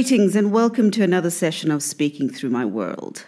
Greetings 0.00 0.34
and 0.34 0.50
welcome 0.50 0.90
to 0.92 1.02
another 1.02 1.28
session 1.28 1.70
of 1.70 1.82
Speaking 1.82 2.30
Through 2.30 2.48
My 2.48 2.64
World. 2.64 3.26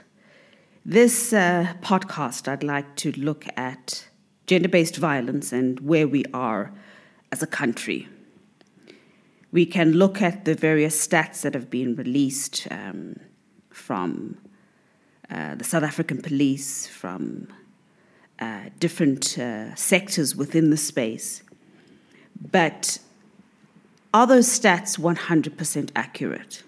This 0.86 1.34
uh, 1.34 1.74
podcast, 1.82 2.48
I'd 2.48 2.64
like 2.64 2.96
to 2.96 3.12
look 3.12 3.44
at 3.58 4.08
gender 4.46 4.70
based 4.70 4.96
violence 4.96 5.52
and 5.52 5.78
where 5.80 6.08
we 6.08 6.24
are 6.32 6.72
as 7.30 7.42
a 7.42 7.46
country. 7.46 8.08
We 9.50 9.66
can 9.66 9.92
look 9.92 10.22
at 10.22 10.46
the 10.46 10.54
various 10.54 11.06
stats 11.06 11.42
that 11.42 11.52
have 11.52 11.68
been 11.68 11.94
released 11.94 12.66
um, 12.70 13.16
from 13.68 14.38
uh, 15.28 15.56
the 15.56 15.64
South 15.64 15.82
African 15.82 16.22
police, 16.22 16.86
from 16.86 17.48
uh, 18.38 18.70
different 18.78 19.38
uh, 19.38 19.74
sectors 19.74 20.34
within 20.34 20.70
the 20.70 20.78
space. 20.78 21.42
But 22.50 22.98
are 24.14 24.26
those 24.26 24.46
stats 24.46 24.98
100% 24.98 25.90
accurate? 25.96 26.62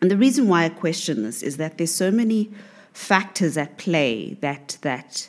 And 0.00 0.10
the 0.10 0.16
reason 0.16 0.48
why 0.48 0.64
I 0.64 0.68
question 0.68 1.22
this 1.22 1.42
is 1.42 1.56
that 1.56 1.78
there's 1.78 1.94
so 1.94 2.10
many 2.10 2.50
factors 2.92 3.56
at 3.56 3.78
play 3.78 4.34
that, 4.40 4.78
that, 4.82 5.28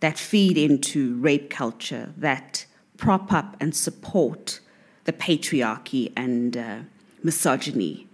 that 0.00 0.18
feed 0.18 0.58
into 0.58 1.16
rape 1.16 1.48
culture, 1.48 2.12
that 2.16 2.66
prop 2.96 3.32
up 3.32 3.56
and 3.60 3.74
support 3.74 4.60
the 5.04 5.12
patriarchy 5.12 6.12
and 6.16 6.56
uh, 6.56 6.78
misogyny. 7.22 8.06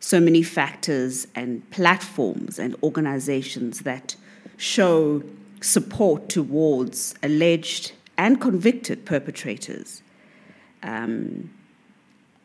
So 0.00 0.20
many 0.20 0.42
factors 0.42 1.26
and 1.34 1.68
platforms 1.70 2.58
and 2.58 2.74
organizations 2.82 3.80
that 3.80 4.16
show 4.56 5.22
support 5.60 6.28
towards 6.28 7.14
alleged 7.22 7.92
and 8.16 8.40
convicted 8.40 9.04
perpetrators. 9.04 10.02
Um, 10.82 11.50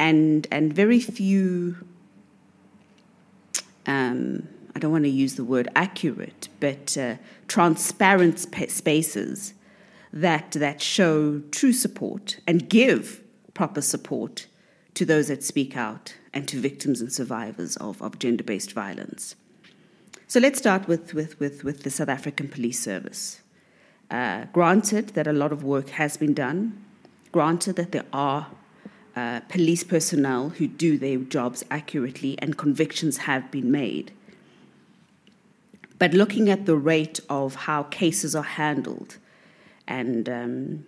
and, 0.03 0.47
and 0.51 0.73
very 0.73 0.99
few, 0.99 1.77
um, 3.85 4.45
I 4.75 4.79
don't 4.79 4.91
want 4.91 5.05
to 5.05 5.09
use 5.09 5.35
the 5.35 5.45
word 5.45 5.69
accurate, 5.77 6.49
but 6.59 6.97
uh, 6.97 7.15
transparent 7.47 8.37
sp- 8.43 8.67
spaces 8.67 9.53
that, 10.11 10.51
that 10.51 10.81
show 10.81 11.39
true 11.51 11.71
support 11.71 12.41
and 12.45 12.69
give 12.69 13.21
proper 13.53 13.81
support 13.81 14.47
to 14.95 15.05
those 15.05 15.29
that 15.29 15.41
speak 15.41 15.77
out 15.77 16.15
and 16.33 16.49
to 16.49 16.59
victims 16.59 16.99
and 16.99 17.13
survivors 17.13 17.77
of, 17.77 18.01
of 18.01 18.19
gender 18.19 18.43
based 18.43 18.73
violence. 18.73 19.37
So 20.27 20.41
let's 20.41 20.59
start 20.59 20.85
with, 20.85 21.13
with, 21.13 21.39
with, 21.39 21.63
with 21.63 21.83
the 21.83 21.89
South 21.89 22.09
African 22.09 22.49
Police 22.49 22.81
Service. 22.81 23.39
Uh, 24.11 24.47
granted 24.51 25.09
that 25.09 25.27
a 25.27 25.33
lot 25.33 25.53
of 25.53 25.63
work 25.63 25.91
has 25.91 26.17
been 26.17 26.33
done, 26.33 26.83
granted 27.31 27.77
that 27.77 27.93
there 27.93 28.05
are 28.11 28.47
uh, 29.15 29.41
police 29.41 29.83
personnel 29.83 30.49
who 30.49 30.67
do 30.67 30.97
their 30.97 31.17
jobs 31.17 31.63
accurately 31.69 32.35
and 32.39 32.57
convictions 32.57 33.17
have 33.17 33.51
been 33.51 33.71
made. 33.71 34.11
But 35.99 36.13
looking 36.13 36.49
at 36.49 36.65
the 36.65 36.75
rate 36.75 37.19
of 37.29 37.55
how 37.55 37.83
cases 37.83 38.35
are 38.35 38.43
handled, 38.43 39.17
and 39.87 40.27
um, 40.27 40.85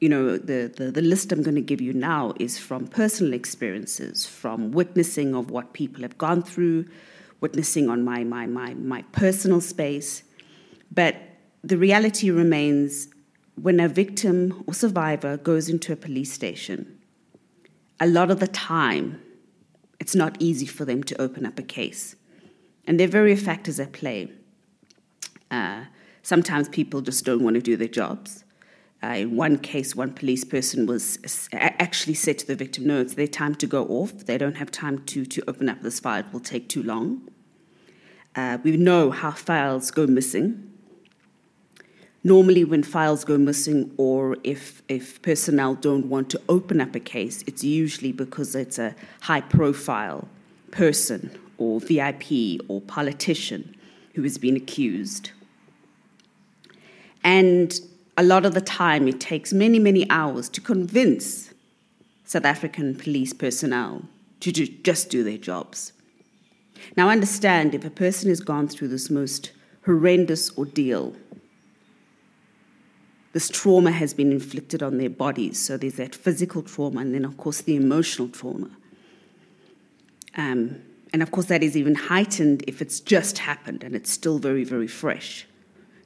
you 0.00 0.08
know, 0.08 0.36
the, 0.36 0.70
the, 0.76 0.90
the 0.90 1.00
list 1.00 1.32
I'm 1.32 1.42
going 1.42 1.54
to 1.54 1.62
give 1.62 1.80
you 1.80 1.94
now 1.94 2.34
is 2.38 2.58
from 2.58 2.86
personal 2.86 3.32
experiences, 3.32 4.26
from 4.26 4.70
witnessing 4.70 5.34
of 5.34 5.50
what 5.50 5.72
people 5.72 6.02
have 6.02 6.18
gone 6.18 6.42
through, 6.42 6.84
witnessing 7.40 7.88
on 7.88 8.04
my, 8.04 8.22
my, 8.22 8.46
my, 8.46 8.74
my 8.74 9.02
personal 9.12 9.62
space. 9.62 10.22
But 10.92 11.16
the 11.62 11.78
reality 11.78 12.30
remains 12.30 13.08
when 13.60 13.80
a 13.80 13.88
victim 13.88 14.62
or 14.66 14.74
survivor 14.74 15.38
goes 15.38 15.70
into 15.70 15.92
a 15.92 15.96
police 15.96 16.32
station, 16.32 16.93
a 18.00 18.06
lot 18.06 18.30
of 18.30 18.40
the 18.40 18.48
time, 18.48 19.20
it's 20.00 20.14
not 20.14 20.36
easy 20.40 20.66
for 20.66 20.84
them 20.84 21.02
to 21.04 21.20
open 21.20 21.46
up 21.46 21.58
a 21.58 21.62
case. 21.62 22.16
And 22.86 22.98
there 22.98 23.08
are 23.08 23.10
various 23.10 23.42
factors 23.42 23.80
at 23.80 23.92
play. 23.92 24.30
Uh, 25.50 25.84
sometimes 26.22 26.68
people 26.68 27.00
just 27.00 27.24
don't 27.24 27.42
want 27.42 27.54
to 27.54 27.62
do 27.62 27.76
their 27.76 27.88
jobs. 27.88 28.44
Uh, 29.02 29.08
in 29.08 29.36
one 29.36 29.58
case, 29.58 29.94
one 29.94 30.12
police 30.12 30.44
person 30.44 30.86
was 30.86 31.18
actually 31.52 32.14
said 32.14 32.38
to 32.38 32.46
the 32.46 32.56
victim, 32.56 32.86
No, 32.86 33.00
it's 33.00 33.14
their 33.14 33.26
time 33.26 33.54
to 33.56 33.66
go 33.66 33.84
off. 33.86 34.24
They 34.24 34.38
don't 34.38 34.56
have 34.56 34.70
time 34.70 35.04
to, 35.06 35.24
to 35.26 35.42
open 35.48 35.68
up 35.68 35.82
this 35.82 36.00
file, 36.00 36.20
it 36.20 36.32
will 36.32 36.40
take 36.40 36.68
too 36.68 36.82
long. 36.82 37.28
Uh, 38.34 38.58
we 38.64 38.76
know 38.76 39.10
how 39.10 39.30
files 39.30 39.90
go 39.90 40.06
missing 40.06 40.73
normally 42.24 42.64
when 42.64 42.82
files 42.82 43.22
go 43.24 43.36
missing 43.36 43.92
or 43.98 44.36
if, 44.42 44.82
if 44.88 45.20
personnel 45.20 45.74
don't 45.74 46.06
want 46.06 46.30
to 46.30 46.40
open 46.48 46.80
up 46.80 46.94
a 46.94 47.00
case, 47.00 47.44
it's 47.46 47.62
usually 47.62 48.12
because 48.12 48.54
it's 48.54 48.78
a 48.78 48.94
high 49.20 49.42
profile 49.42 50.26
person 50.70 51.30
or 51.58 51.80
VIP 51.80 52.58
or 52.66 52.80
politician 52.80 53.76
who 54.14 54.22
has 54.22 54.38
been 54.38 54.56
accused. 54.56 55.30
And 57.22 57.78
a 58.16 58.22
lot 58.22 58.46
of 58.46 58.54
the 58.54 58.60
time, 58.60 59.06
it 59.06 59.20
takes 59.20 59.52
many, 59.52 59.78
many 59.78 60.08
hours 60.10 60.48
to 60.50 60.60
convince 60.60 61.52
South 62.24 62.44
African 62.44 62.94
police 62.94 63.32
personnel 63.32 64.02
to 64.40 64.50
do, 64.50 64.66
just 64.66 65.10
do 65.10 65.22
their 65.22 65.38
jobs. 65.38 65.92
Now, 66.96 67.08
understand 67.08 67.74
if 67.74 67.84
a 67.84 67.90
person 67.90 68.28
has 68.28 68.40
gone 68.40 68.68
through 68.68 68.88
this 68.88 69.10
most 69.10 69.52
horrendous 69.84 70.56
ordeal, 70.56 71.14
this 73.34 73.48
trauma 73.48 73.90
has 73.90 74.14
been 74.14 74.30
inflicted 74.30 74.80
on 74.80 74.96
their 74.96 75.10
bodies. 75.10 75.60
So 75.60 75.76
there's 75.76 75.96
that 75.96 76.14
physical 76.14 76.62
trauma, 76.62 77.00
and 77.00 77.12
then, 77.12 77.24
of 77.24 77.36
course, 77.36 77.60
the 77.60 77.74
emotional 77.74 78.28
trauma. 78.28 78.70
Um, 80.36 80.80
and 81.12 81.20
of 81.20 81.32
course, 81.32 81.46
that 81.46 81.62
is 81.62 81.76
even 81.76 81.96
heightened 81.96 82.62
if 82.68 82.80
it's 82.80 83.00
just 83.00 83.38
happened 83.38 83.84
and 83.84 83.94
it's 83.94 84.10
still 84.10 84.38
very, 84.38 84.64
very 84.64 84.86
fresh. 84.86 85.46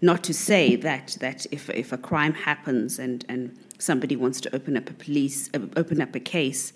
Not 0.00 0.24
to 0.24 0.34
say 0.34 0.74
that, 0.76 1.18
that 1.20 1.46
if, 1.50 1.68
if 1.70 1.92
a 1.92 1.98
crime 1.98 2.32
happens 2.32 2.98
and, 2.98 3.24
and 3.28 3.58
somebody 3.78 4.16
wants 4.16 4.40
to 4.42 4.54
open 4.54 4.76
up 4.76 4.88
a 4.88 4.94
police, 4.94 5.50
uh, 5.54 5.60
open 5.76 6.00
up 6.00 6.14
a 6.14 6.20
case, 6.20 6.72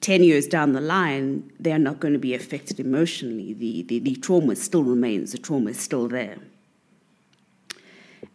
10 0.00 0.22
years 0.22 0.46
down 0.46 0.72
the 0.72 0.80
line, 0.80 1.52
they 1.58 1.72
are 1.72 1.78
not 1.78 1.98
going 1.98 2.14
to 2.14 2.20
be 2.20 2.34
affected 2.34 2.78
emotionally. 2.78 3.52
The, 3.52 3.82
the, 3.82 3.98
the 4.00 4.16
trauma 4.16 4.54
still 4.56 4.84
remains, 4.84 5.32
the 5.32 5.38
trauma 5.38 5.70
is 5.70 5.78
still 5.78 6.08
there. 6.08 6.38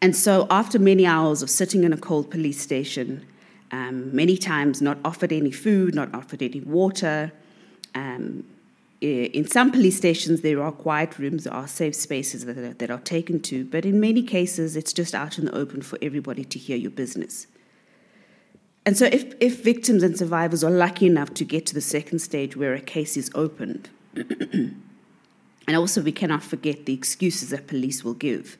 And 0.01 0.15
so, 0.15 0.45
after 0.49 0.77
many 0.77 1.05
hours 1.05 1.41
of 1.41 1.49
sitting 1.49 1.83
in 1.83 1.91
a 1.91 1.97
cold 1.97 2.29
police 2.29 2.61
station, 2.61 3.25
um, 3.71 4.15
many 4.15 4.37
times 4.37 4.81
not 4.81 4.97
offered 5.03 5.33
any 5.33 5.51
food, 5.51 5.95
not 5.95 6.13
offered 6.13 6.41
any 6.41 6.61
water, 6.61 7.31
um, 7.95 8.43
in 8.99 9.47
some 9.47 9.71
police 9.71 9.95
stations, 9.95 10.41
there 10.41 10.61
are 10.61 10.71
quiet 10.71 11.19
rooms, 11.19 11.43
there 11.43 11.53
are 11.53 11.67
safe 11.67 11.95
spaces 11.95 12.45
that 12.45 12.57
are, 12.57 12.73
that 12.73 12.89
are 12.89 12.99
taken 12.99 13.39
to, 13.41 13.63
but 13.65 13.85
in 13.85 13.99
many 13.99 14.23
cases, 14.23 14.75
it's 14.75 14.91
just 14.91 15.13
out 15.13 15.37
in 15.37 15.45
the 15.45 15.55
open 15.55 15.83
for 15.83 15.99
everybody 16.01 16.43
to 16.43 16.57
hear 16.57 16.75
your 16.75 16.89
business. 16.89 17.45
And 18.85 18.97
so, 18.97 19.05
if, 19.05 19.33
if 19.39 19.63
victims 19.63 20.01
and 20.01 20.17
survivors 20.17 20.63
are 20.63 20.71
lucky 20.71 21.05
enough 21.05 21.33
to 21.35 21.43
get 21.43 21.65
to 21.67 21.73
the 21.73 21.81
second 21.81 22.19
stage 22.19 22.55
where 22.55 22.73
a 22.73 22.79
case 22.79 23.17
is 23.17 23.29
opened, 23.35 23.89
and 24.15 24.81
also 25.67 26.01
we 26.01 26.11
cannot 26.11 26.41
forget 26.41 26.85
the 26.85 26.93
excuses 26.93 27.49
that 27.49 27.67
police 27.67 28.03
will 28.03 28.13
give. 28.13 28.57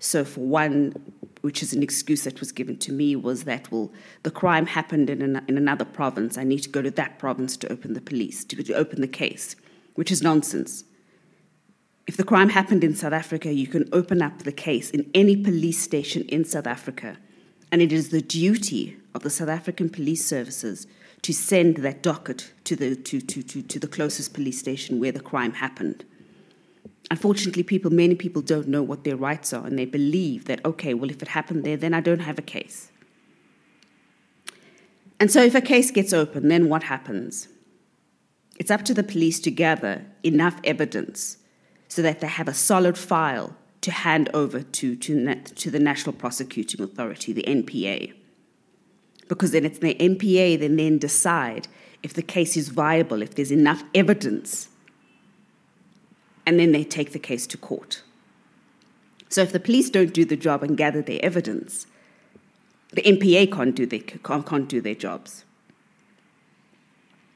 So, 0.00 0.24
for 0.24 0.40
one, 0.40 0.94
which 1.40 1.62
is 1.62 1.72
an 1.72 1.82
excuse 1.82 2.24
that 2.24 2.40
was 2.40 2.52
given 2.52 2.78
to 2.78 2.92
me, 2.92 3.16
was 3.16 3.44
that, 3.44 3.70
well, 3.72 3.92
the 4.22 4.30
crime 4.30 4.66
happened 4.66 5.10
in, 5.10 5.22
an, 5.22 5.44
in 5.48 5.56
another 5.56 5.84
province. 5.84 6.38
I 6.38 6.44
need 6.44 6.60
to 6.60 6.68
go 6.68 6.82
to 6.82 6.90
that 6.92 7.18
province 7.18 7.56
to 7.58 7.72
open 7.72 7.94
the 7.94 8.00
police, 8.00 8.44
to, 8.44 8.62
to 8.62 8.74
open 8.74 9.00
the 9.00 9.08
case 9.08 9.56
which 9.98 10.12
is 10.12 10.22
nonsense. 10.22 10.84
If 12.06 12.16
the 12.16 12.22
crime 12.22 12.50
happened 12.50 12.84
in 12.84 12.94
South 12.94 13.12
Africa, 13.12 13.52
you 13.52 13.66
can 13.66 13.88
open 13.92 14.22
up 14.22 14.44
the 14.44 14.52
case 14.52 14.90
in 14.92 15.10
any 15.12 15.36
police 15.36 15.82
station 15.82 16.22
in 16.28 16.44
South 16.44 16.68
Africa. 16.68 17.16
And 17.72 17.82
it 17.82 17.92
is 17.92 18.10
the 18.10 18.22
duty 18.22 18.96
of 19.12 19.24
the 19.24 19.28
South 19.28 19.48
African 19.48 19.90
police 19.90 20.24
services 20.24 20.86
to 21.22 21.34
send 21.34 21.78
that 21.78 22.00
docket 22.00 22.52
to 22.62 22.76
the, 22.76 22.94
to, 22.94 23.20
to, 23.20 23.42
to, 23.42 23.60
to 23.60 23.80
the 23.80 23.88
closest 23.88 24.34
police 24.34 24.60
station 24.60 25.00
where 25.00 25.10
the 25.10 25.18
crime 25.18 25.54
happened. 25.54 26.04
Unfortunately, 27.10 27.62
people, 27.62 27.90
many 27.90 28.14
people 28.14 28.42
don't 28.42 28.68
know 28.68 28.82
what 28.82 29.04
their 29.04 29.16
rights 29.16 29.52
are, 29.52 29.66
and 29.66 29.78
they 29.78 29.86
believe 29.86 30.44
that, 30.44 30.62
okay, 30.64 30.92
well, 30.92 31.10
if 31.10 31.22
it 31.22 31.28
happened 31.28 31.64
there, 31.64 31.76
then 31.76 31.94
I 31.94 32.00
don't 32.00 32.20
have 32.20 32.38
a 32.38 32.42
case. 32.42 32.90
And 35.18 35.30
so, 35.30 35.42
if 35.42 35.54
a 35.54 35.60
case 35.60 35.90
gets 35.90 36.12
open, 36.12 36.48
then 36.48 36.68
what 36.68 36.84
happens? 36.84 37.48
It's 38.58 38.70
up 38.70 38.84
to 38.84 38.94
the 38.94 39.02
police 39.02 39.40
to 39.40 39.50
gather 39.50 40.04
enough 40.22 40.60
evidence 40.64 41.38
so 41.88 42.02
that 42.02 42.20
they 42.20 42.26
have 42.26 42.48
a 42.48 42.54
solid 42.54 42.98
file 42.98 43.56
to 43.80 43.90
hand 43.90 44.28
over 44.34 44.62
to, 44.62 44.96
to, 44.96 45.34
to 45.34 45.70
the 45.70 45.78
National 45.78 46.12
Prosecuting 46.12 46.82
Authority, 46.82 47.32
the 47.32 47.44
NPA. 47.44 48.12
Because 49.28 49.52
then 49.52 49.64
it's 49.64 49.78
the 49.78 49.94
NPA 49.94 50.58
that 50.60 50.76
then 50.76 50.98
decide 50.98 51.68
if 52.02 52.14
the 52.14 52.22
case 52.22 52.56
is 52.56 52.68
viable, 52.68 53.22
if 53.22 53.34
there's 53.34 53.52
enough 53.52 53.82
evidence, 53.94 54.67
and 56.48 56.58
then 56.58 56.72
they 56.72 56.82
take 56.82 57.12
the 57.12 57.18
case 57.18 57.46
to 57.46 57.58
court. 57.58 58.02
So 59.28 59.42
if 59.42 59.52
the 59.52 59.60
police 59.60 59.90
don't 59.90 60.14
do 60.14 60.24
the 60.24 60.34
job 60.34 60.62
and 60.62 60.78
gather 60.78 61.02
their 61.02 61.22
evidence, 61.22 61.86
the 62.94 63.02
NPA 63.02 63.52
can't 63.52 63.74
do 63.74 63.84
their, 63.84 64.00
can't 64.00 64.66
do 64.66 64.80
their 64.80 64.94
jobs. 64.94 65.44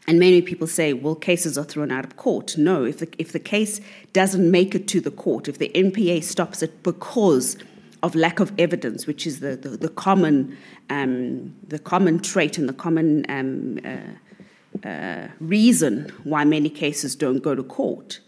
And 0.09 0.19
many 0.19 0.41
people 0.41 0.67
say, 0.67 0.95
well, 0.95 1.15
cases 1.15 1.59
are 1.59 1.65
thrown 1.65 1.93
out 1.93 2.07
of 2.07 2.17
court. 2.17 2.57
No, 2.57 2.85
if 2.85 3.01
the, 3.01 3.09
if 3.19 3.33
the 3.33 3.39
case 3.39 3.83
doesn't 4.15 4.51
make 4.51 4.75
it 4.75 4.89
to 4.89 5.01
the 5.03 5.11
court, 5.11 5.47
if 5.47 5.59
the 5.59 5.71
NPA 5.75 6.25
stops 6.25 6.63
it 6.63 6.83
because 6.83 7.59
of 8.03 8.15
lack 8.15 8.41
of 8.41 8.51
evidence, 8.59 9.07
which 9.07 9.27
is 9.27 9.41
the, 9.41 9.57
the, 9.57 9.77
the 9.77 9.91
common, 9.91 10.57
um, 10.89 11.55
the 11.69 11.79
common 11.79 12.19
trait 12.19 12.57
and 12.57 12.67
the 12.67 12.73
common 12.73 13.27
um, 13.29 13.79
uh, 13.85 14.89
uh, 14.89 15.29
reason 15.39 16.11
why 16.25 16.47
many 16.47 16.71
cases 16.71 17.15
don't 17.15 17.41
go 17.41 17.55
to 17.55 17.63
court, 17.63 18.21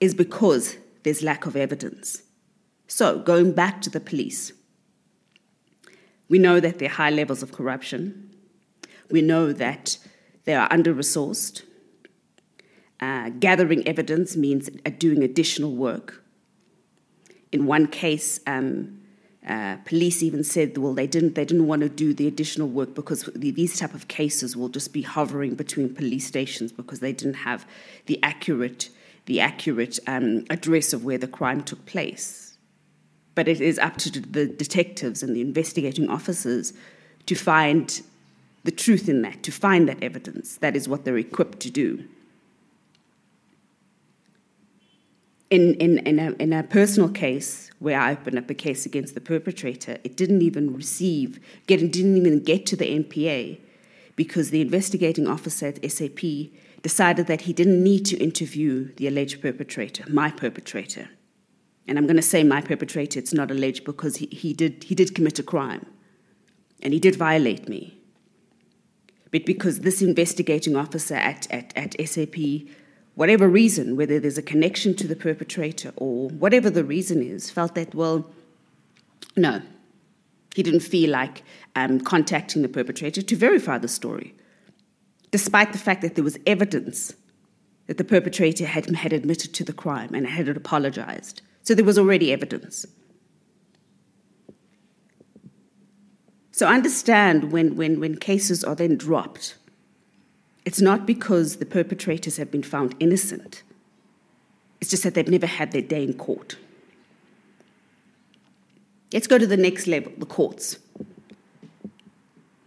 is 0.00 0.14
because 0.14 0.76
there's 1.02 1.22
lack 1.22 1.46
of 1.46 1.56
evidence. 1.56 2.22
So, 2.88 3.18
going 3.18 3.52
back 3.52 3.80
to 3.82 3.90
the 3.90 4.00
police, 4.00 4.52
we 6.28 6.38
know 6.38 6.60
that 6.60 6.78
there 6.78 6.88
are 6.88 6.92
high 6.92 7.10
levels 7.10 7.42
of 7.42 7.52
corruption. 7.52 8.34
We 9.10 9.22
know 9.22 9.52
that 9.52 9.98
they 10.44 10.54
are 10.54 10.68
under 10.70 10.94
resourced. 10.94 11.62
Uh, 12.98 13.30
gathering 13.30 13.86
evidence 13.86 14.36
means 14.36 14.70
doing 14.98 15.22
additional 15.22 15.74
work. 15.74 16.22
In 17.52 17.66
one 17.66 17.86
case, 17.86 18.40
um, 18.46 19.00
uh, 19.46 19.76
police 19.84 20.22
even 20.22 20.42
said, 20.42 20.76
well, 20.76 20.92
they 20.92 21.06
didn't, 21.06 21.36
they 21.36 21.44
didn't 21.44 21.68
want 21.68 21.82
to 21.82 21.88
do 21.88 22.12
the 22.12 22.26
additional 22.26 22.68
work 22.68 22.94
because 22.94 23.30
these 23.36 23.78
type 23.78 23.94
of 23.94 24.08
cases 24.08 24.56
will 24.56 24.68
just 24.68 24.92
be 24.92 25.02
hovering 25.02 25.54
between 25.54 25.94
police 25.94 26.26
stations 26.26 26.72
because 26.72 26.98
they 26.98 27.12
didn't 27.12 27.34
have 27.34 27.64
the 28.06 28.20
accurate, 28.24 28.90
the 29.26 29.40
accurate 29.40 29.98
um, 30.06 30.44
address 30.50 30.92
of 30.92 31.04
where 31.04 31.18
the 31.18 31.28
crime 31.28 31.62
took 31.62 31.84
place. 31.84 32.56
But 33.34 33.48
it 33.48 33.60
is 33.60 33.78
up 33.78 33.96
to 33.98 34.20
the 34.20 34.46
detectives 34.46 35.22
and 35.22 35.36
the 35.36 35.40
investigating 35.42 36.08
officers 36.08 36.72
to 37.26 37.34
find 37.34 38.00
the 38.64 38.70
truth 38.70 39.08
in 39.08 39.22
that, 39.22 39.42
to 39.42 39.52
find 39.52 39.88
that 39.88 40.02
evidence. 40.02 40.56
That 40.56 40.74
is 40.74 40.88
what 40.88 41.04
they're 41.04 41.18
equipped 41.18 41.60
to 41.60 41.70
do. 41.70 42.04
In, 45.50 45.74
in, 45.74 45.98
in, 45.98 46.18
a, 46.18 46.32
in 46.42 46.52
a 46.52 46.64
personal 46.64 47.08
case 47.08 47.70
where 47.78 48.00
I 48.00 48.12
opened 48.12 48.38
up 48.38 48.50
a 48.50 48.54
case 48.54 48.84
against 48.84 49.14
the 49.14 49.20
perpetrator, 49.20 49.98
it 50.02 50.16
didn't 50.16 50.42
even 50.42 50.74
receive, 50.74 51.38
get, 51.68 51.78
didn't 51.92 52.16
even 52.16 52.42
get 52.42 52.66
to 52.66 52.76
the 52.76 53.04
NPA 53.04 53.58
because 54.16 54.50
the 54.50 54.60
investigating 54.60 55.28
officer 55.28 55.66
at 55.66 55.90
SAP 55.90 56.50
decided 56.86 57.26
that 57.26 57.40
he 57.40 57.52
didn't 57.52 57.82
need 57.82 58.06
to 58.06 58.16
interview 58.18 58.94
the 58.94 59.08
alleged 59.08 59.42
perpetrator, 59.42 60.04
my 60.08 60.30
perpetrator. 60.30 61.08
And 61.88 61.98
I'm 61.98 62.06
going 62.06 62.22
to 62.24 62.30
say 62.32 62.44
my 62.44 62.60
perpetrator, 62.60 63.18
it's 63.18 63.34
not 63.34 63.50
alleged 63.50 63.84
because 63.84 64.18
he, 64.18 64.26
he, 64.26 64.52
did, 64.52 64.84
he 64.84 64.94
did 64.94 65.12
commit 65.12 65.40
a 65.40 65.42
crime. 65.42 65.84
And 66.80 66.92
he 66.92 67.00
did 67.00 67.16
violate 67.16 67.68
me. 67.68 67.98
But 69.32 69.44
because 69.44 69.80
this 69.80 70.00
investigating 70.00 70.76
officer 70.76 71.16
at, 71.16 71.50
at, 71.50 71.76
at 71.76 72.08
SAP, 72.08 72.36
whatever 73.16 73.48
reason, 73.48 73.96
whether 73.96 74.20
there's 74.20 74.38
a 74.38 74.52
connection 74.54 74.94
to 74.94 75.08
the 75.08 75.16
perpetrator 75.16 75.92
or 75.96 76.28
whatever 76.28 76.70
the 76.70 76.84
reason 76.84 77.20
is, 77.20 77.50
felt 77.50 77.74
that, 77.74 77.96
well, 77.96 78.30
no, 79.34 79.60
he 80.54 80.62
didn't 80.62 80.86
feel 80.94 81.10
like 81.10 81.42
um, 81.74 81.98
contacting 81.98 82.62
the 82.62 82.68
perpetrator 82.68 83.22
to 83.22 83.34
verify 83.34 83.76
the 83.76 83.88
story, 83.88 84.36
despite 85.36 85.70
the 85.72 85.78
fact 85.78 86.00
that 86.00 86.14
there 86.14 86.24
was 86.24 86.38
evidence 86.46 87.12
that 87.88 87.98
the 87.98 88.04
perpetrator 88.04 88.64
had, 88.64 88.86
had 88.96 89.12
admitted 89.12 89.52
to 89.52 89.62
the 89.62 89.72
crime 89.82 90.14
and 90.14 90.26
had 90.26 90.48
apologized. 90.48 91.42
So 91.62 91.74
there 91.74 91.84
was 91.84 91.98
already 91.98 92.32
evidence. 92.32 92.86
So 96.52 96.66
understand 96.66 97.52
when, 97.52 97.76
when, 97.76 98.00
when 98.00 98.16
cases 98.16 98.64
are 98.64 98.74
then 98.74 98.96
dropped, 98.96 99.56
it's 100.64 100.80
not 100.80 101.04
because 101.04 101.56
the 101.56 101.66
perpetrators 101.66 102.38
have 102.38 102.50
been 102.50 102.62
found 102.62 102.94
innocent. 102.98 103.62
It's 104.80 104.88
just 104.88 105.02
that 105.02 105.12
they've 105.12 105.28
never 105.28 105.46
had 105.46 105.72
their 105.72 105.82
day 105.82 106.02
in 106.02 106.14
court. 106.14 106.56
Let's 109.12 109.26
go 109.26 109.36
to 109.36 109.46
the 109.46 109.58
next 109.58 109.86
level 109.86 110.12
the 110.16 110.24
courts. 110.24 110.78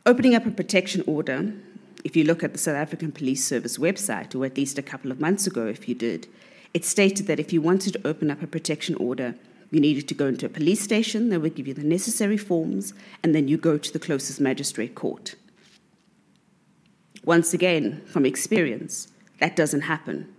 Opening 0.05 0.35
up 0.35 0.45
a 0.45 0.51
protection 0.51 1.03
order, 1.07 1.55
if 2.03 2.15
you 2.15 2.23
look 2.23 2.43
at 2.43 2.53
the 2.53 2.59
South 2.59 2.75
African 2.75 3.11
Police 3.11 3.45
Service 3.45 3.77
website, 3.77 4.35
or 4.35 4.45
at 4.45 4.57
least 4.57 4.77
a 4.77 4.83
couple 4.83 5.11
of 5.11 5.19
months 5.19 5.47
ago, 5.47 5.67
if 5.67 5.89
you 5.89 5.95
did, 5.95 6.27
it 6.73 6.85
stated 6.85 7.27
that 7.27 7.39
if 7.39 7.51
you 7.51 7.61
wanted 7.61 7.93
to 7.93 8.07
open 8.07 8.31
up 8.31 8.41
a 8.41 8.47
protection 8.47 8.95
order, 8.95 9.35
you 9.71 9.79
needed 9.79 10.07
to 10.07 10.15
go 10.15 10.27
into 10.27 10.45
a 10.45 10.49
police 10.49 10.81
station, 10.81 11.29
they 11.29 11.37
would 11.37 11.55
give 11.55 11.67
you 11.67 11.73
the 11.73 11.83
necessary 11.83 12.37
forms, 12.37 12.93
and 13.23 13.35
then 13.35 13.47
you 13.47 13.57
go 13.57 13.77
to 13.77 13.93
the 13.93 13.99
closest 13.99 14.39
magistrate 14.39 14.95
court. 14.95 15.35
Once 17.23 17.53
again, 17.53 18.01
from 18.05 18.25
experience, 18.25 19.09
that 19.39 19.55
doesn't 19.55 19.81
happen. 19.81 20.33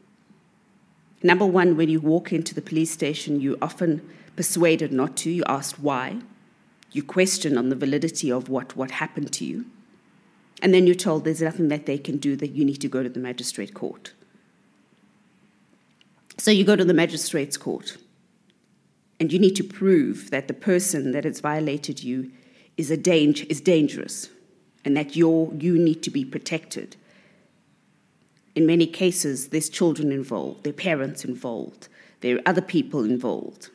Number 1.22 1.46
one, 1.46 1.76
when 1.76 1.88
you 1.88 2.00
walk 2.00 2.32
into 2.32 2.54
the 2.54 2.62
police 2.62 2.90
station, 2.90 3.40
you're 3.40 3.58
often 3.60 4.08
persuaded 4.36 4.92
not 4.92 5.16
to. 5.18 5.30
You 5.30 5.44
asked 5.46 5.78
why. 5.78 6.20
You 6.92 7.02
question 7.02 7.58
on 7.58 7.68
the 7.68 7.76
validity 7.76 8.32
of 8.32 8.48
what, 8.48 8.74
what 8.74 8.92
happened 8.92 9.32
to 9.34 9.44
you. 9.44 9.66
And 10.62 10.74
then 10.74 10.86
you're 10.86 10.94
told 10.94 11.24
there's 11.24 11.42
nothing 11.42 11.68
that 11.68 11.86
they 11.86 11.98
can 11.98 12.18
do, 12.18 12.36
that 12.36 12.50
you 12.50 12.64
need 12.64 12.80
to 12.80 12.88
go 12.88 13.02
to 13.02 13.08
the 13.08 13.20
magistrate 13.20 13.74
court. 13.74 14.12
So 16.38 16.50
you 16.50 16.64
go 16.64 16.76
to 16.76 16.84
the 16.84 16.94
magistrate's 16.94 17.56
court. 17.56 17.96
And 19.18 19.32
you 19.32 19.38
need 19.38 19.56
to 19.56 19.64
prove 19.64 20.30
that 20.30 20.48
the 20.48 20.54
person 20.54 21.12
that 21.12 21.24
has 21.24 21.40
violated 21.40 22.02
you 22.02 22.30
is, 22.76 22.90
a 22.90 22.96
danger, 22.96 23.44
is 23.48 23.60
dangerous 23.60 24.30
and 24.84 24.96
that 24.96 25.16
you 25.16 25.56
you 25.60 25.78
need 25.78 26.02
to 26.02 26.10
be 26.10 26.24
protected. 26.24 26.96
In 28.54 28.66
many 28.66 28.86
cases, 28.86 29.48
there's 29.48 29.68
children 29.68 30.10
involved, 30.10 30.64
there 30.64 30.72
are 30.72 30.74
parents 30.74 31.24
involved, 31.24 31.88
there 32.20 32.36
are 32.36 32.42
other 32.46 32.62
people 32.62 33.04
involved. 33.04 33.70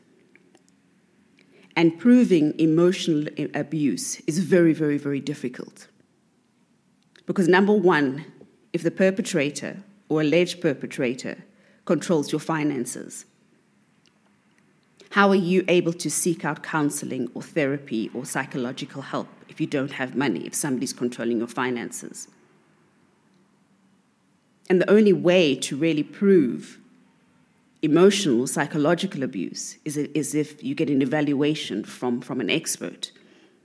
And 1.77 1.99
proving 1.99 2.57
emotional 2.59 3.27
abuse 3.53 4.21
is 4.21 4.39
very, 4.39 4.73
very, 4.73 4.97
very 4.97 5.19
difficult. 5.19 5.87
Because, 7.25 7.47
number 7.47 7.73
one, 7.73 8.25
if 8.73 8.83
the 8.83 8.91
perpetrator 8.91 9.77
or 10.09 10.21
alleged 10.21 10.61
perpetrator 10.61 11.37
controls 11.85 12.31
your 12.31 12.39
finances, 12.39 13.25
how 15.11 15.29
are 15.29 15.35
you 15.35 15.63
able 15.67 15.93
to 15.93 16.11
seek 16.11 16.43
out 16.43 16.61
counseling 16.61 17.29
or 17.33 17.41
therapy 17.41 18.11
or 18.13 18.25
psychological 18.25 19.01
help 19.01 19.27
if 19.47 19.61
you 19.61 19.67
don't 19.67 19.93
have 19.93 20.15
money, 20.15 20.45
if 20.45 20.53
somebody's 20.53 20.93
controlling 20.93 21.37
your 21.37 21.47
finances? 21.47 22.27
And 24.69 24.81
the 24.81 24.89
only 24.89 25.13
way 25.13 25.55
to 25.55 25.77
really 25.77 26.03
prove 26.03 26.79
emotional 27.81 28.47
psychological 28.47 29.23
abuse 29.23 29.77
is, 29.85 29.95
is 29.95 30.33
if 30.33 30.63
you 30.63 30.75
get 30.75 30.89
an 30.89 31.01
evaluation 31.01 31.83
from, 31.83 32.19
from 32.19 32.41
an 32.41 32.49
expert. 32.49 33.11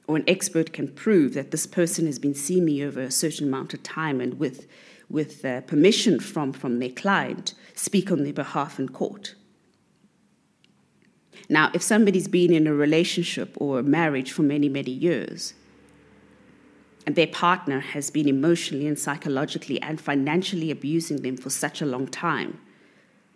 Or 0.07 0.17
an 0.17 0.25
expert 0.27 0.73
can 0.73 0.89
prove 0.89 1.35
that 1.35 1.51
this 1.51 1.67
person 1.67 2.07
has 2.07 2.19
been 2.19 2.35
seeing 2.35 2.65
me 2.65 2.85
over 2.85 3.01
a 3.01 3.11
certain 3.11 3.47
amount 3.47 3.75
of 3.75 3.83
time 3.83 4.21
and 4.21 4.41
with, 4.41 4.67
with 5.09 5.45
uh, 5.45 5.61
permission 5.63 6.19
from, 6.19 6.53
from 6.53 6.79
their 6.79 6.91
client, 6.91 7.55
speak 7.75 8.11
on 8.11 8.25
their 8.25 8.33
behalf 8.33 8.79
in 8.79 8.89
court. 8.89 9.35
Now, 11.49 11.71
if 11.75 11.83
somebody's 11.83 12.29
been 12.29 12.53
in 12.53 12.67
a 12.67 12.75
relationship 12.75 13.57
or 13.57 13.79
a 13.79 13.83
marriage 13.83 14.31
for 14.31 14.43
many, 14.43 14.69
many 14.69 14.93
years, 14.93 15.55
and 17.07 17.17
their 17.17 17.27
partner 17.27 17.81
has 17.81 18.11
been 18.11 18.29
emotionally 18.29 18.87
and 18.87 18.99
psychologically 18.99 19.81
and 19.83 20.01
financially 20.01 20.71
abusing 20.71 21.23
them 21.23 21.37
for 21.37 21.51
such 21.51 21.83
a 21.83 21.87
long 21.87 22.07
time, 22.07 22.61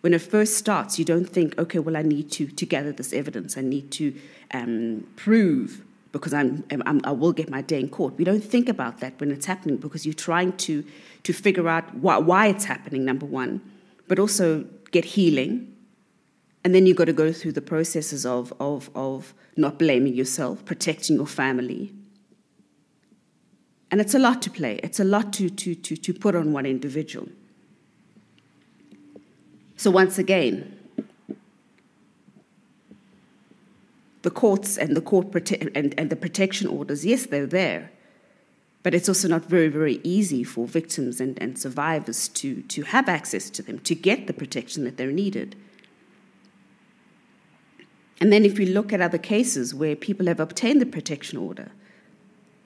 when 0.03 0.13
it 0.13 0.21
first 0.21 0.59
starts, 0.59 0.99
you 0.99 1.05
don't 1.05 1.25
think, 1.25 1.59
okay, 1.59 1.79
well, 1.79 1.97
I 1.97 2.03
need 2.03 2.31
to, 2.33 2.47
to 2.47 2.67
gather 2.67 2.93
this 2.93 3.13
evidence. 3.13 3.57
I 3.57 3.63
need 3.63 3.91
to 3.93 4.15
um, 4.53 5.07
prove 5.17 5.83
because 6.15 6.33
I'm, 6.33 6.65
I'm, 6.71 7.01
i 7.05 7.11
will 7.11 7.33
get 7.33 7.51
my 7.51 7.61
day 7.61 7.81
in 7.81 7.89
court. 7.89 8.15
We 8.17 8.25
don't 8.25 8.45
think 8.45 8.69
about 8.69 9.01
that 9.01 9.19
when 9.19 9.33
it's 9.33 9.47
happening 9.47 9.79
because 9.79 10.07
you're 10.07 10.15
trying 10.15 10.53
to, 10.59 10.85
to 11.25 11.33
figure 11.33 11.69
out 11.69 11.93
why, 11.97 12.19
why 12.19 12.47
it's 12.47 12.65
happening, 12.65 13.05
number 13.05 13.27
one, 13.27 13.61
but 14.07 14.21
also 14.21 14.65
get 14.93 15.05
healing 15.05 15.75
and 16.63 16.75
then 16.75 16.87
you've 16.87 16.97
got 16.97 17.07
to 17.07 17.13
go 17.13 17.33
through 17.33 17.53
the 17.53 17.61
processes 17.61 18.25
of, 18.25 18.53
of, 18.61 18.91
of 18.95 19.35
not 19.57 19.79
blaming 19.79 20.15
yourself, 20.15 20.65
protecting 20.65 21.17
your 21.17 21.27
family. 21.27 21.93
And 23.91 24.01
it's 24.01 24.15
a 24.15 24.19
lot 24.19 24.41
to 24.43 24.51
play, 24.51 24.81
it's 24.83 25.01
a 25.01 25.05
lot 25.05 25.33
to, 25.35 25.51
to, 25.51 25.75
to, 25.75 25.97
to 25.97 26.15
put 26.15 26.35
on 26.35 26.53
one 26.53 26.65
individual. 26.65 27.29
So, 29.77 29.91
once 29.91 30.19
again, 30.19 30.74
the 34.25 34.31
courts 34.31 34.77
and 34.77 34.97
the 34.97 35.01
court 35.01 35.31
prote- 35.31 35.71
and, 35.77 35.95
and 35.97 36.11
the 36.11 36.17
protection 36.17 36.67
orders, 36.67 37.07
yes, 37.07 37.27
they're 37.27 37.47
there. 37.47 37.91
But 38.83 38.95
it's 38.95 39.09
also 39.09 39.29
not 39.29 39.45
very, 39.45 39.69
very 39.69 40.01
easy 40.03 40.43
for 40.43 40.67
victims 40.67 41.21
and, 41.21 41.41
and 41.41 41.59
survivors 41.59 42.29
to, 42.29 42.63
to 42.63 42.83
have 42.83 43.09
access 43.09 43.49
to 43.51 43.63
them, 43.63 43.79
to 43.81 43.95
get 43.95 44.27
the 44.27 44.33
protection 44.33 44.85
that 44.85 44.97
they're 44.97 45.13
needed. 45.13 45.57
And 48.21 48.33
then 48.33 48.45
if 48.45 48.59
we 48.59 48.67
look 48.67 48.93
at 48.93 49.01
other 49.01 49.19
cases 49.19 49.75
where 49.75 49.95
people 49.95 50.27
have 50.27 50.41
obtained 50.41 50.81
the 50.81 50.87
protection 50.87 51.39
order, 51.39 51.71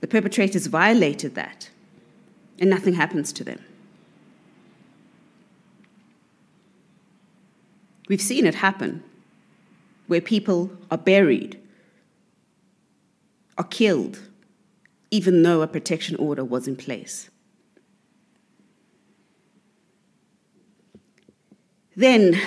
the 0.00 0.06
perpetrators 0.06 0.66
violated 0.66 1.34
that, 1.34 1.70
and 2.60 2.70
nothing 2.70 2.94
happens 2.94 3.32
to 3.32 3.44
them. 3.44 3.64
We've 8.08 8.20
seen 8.20 8.46
it 8.46 8.54
happen 8.56 9.02
where 10.08 10.20
people 10.20 10.72
are 10.90 10.98
buried, 10.98 11.60
are 13.56 13.64
killed, 13.64 14.18
even 15.10 15.42
though 15.42 15.62
a 15.62 15.68
protection 15.68 16.16
order 16.16 16.44
was 16.44 16.66
in 16.66 16.76
place. 16.76 17.30
Then, 21.94 22.40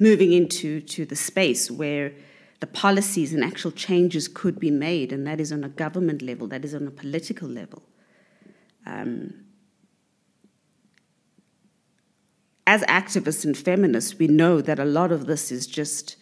moving 0.00 0.32
into 0.32 0.80
to 0.80 1.04
the 1.04 1.16
space 1.16 1.70
where 1.70 2.12
the 2.60 2.66
policies 2.66 3.32
and 3.32 3.44
actual 3.44 3.70
changes 3.70 4.26
could 4.26 4.58
be 4.58 4.70
made, 4.70 5.12
and 5.12 5.26
that 5.26 5.40
is 5.40 5.52
on 5.52 5.62
a 5.62 5.68
government 5.68 6.22
level, 6.22 6.48
that 6.48 6.64
is 6.64 6.74
on 6.74 6.86
a 6.86 6.90
political 6.90 7.48
level. 7.48 7.82
Um, 8.86 9.44
as 12.66 12.82
activists 12.82 13.44
and 13.44 13.56
feminists, 13.56 14.18
we 14.18 14.26
know 14.26 14.60
that 14.60 14.78
a 14.78 14.84
lot 14.84 15.12
of 15.12 15.26
this 15.26 15.52
is 15.52 15.66
just 15.66 16.16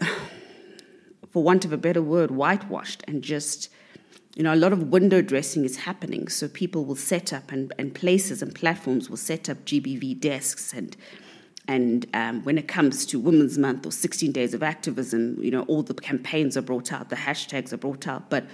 for 1.30 1.42
want 1.42 1.64
of 1.64 1.72
a 1.72 1.76
better 1.76 2.02
word, 2.02 2.30
whitewashed 2.30 3.02
and 3.06 3.22
just, 3.22 3.68
you 4.34 4.42
know, 4.42 4.54
a 4.54 4.56
lot 4.56 4.72
of 4.72 4.88
window 4.88 5.20
dressing 5.20 5.64
is 5.64 5.78
happening. 5.78 6.28
So 6.28 6.48
people 6.48 6.84
will 6.84 6.96
set 6.96 7.32
up 7.32 7.50
and, 7.52 7.72
and 7.78 7.94
places 7.94 8.42
and 8.42 8.54
platforms 8.54 9.10
will 9.10 9.16
set 9.16 9.48
up 9.48 9.64
GBV 9.64 10.20
desks 10.20 10.72
and 10.72 10.96
and 11.66 12.06
um, 12.12 12.42
when 12.44 12.58
it 12.58 12.68
comes 12.68 13.06
to 13.06 13.18
Women's 13.18 13.56
Month 13.56 13.86
or 13.86 13.90
16 13.90 14.32
Days 14.32 14.52
of 14.52 14.62
Activism, 14.62 15.42
you 15.42 15.50
know, 15.50 15.62
all 15.62 15.82
the 15.82 15.94
campaigns 15.94 16.58
are 16.58 16.62
brought 16.62 16.92
out, 16.92 17.08
the 17.08 17.16
hashtags 17.16 17.72
are 17.72 17.78
brought 17.78 18.06
out, 18.06 18.28
but 18.28 18.44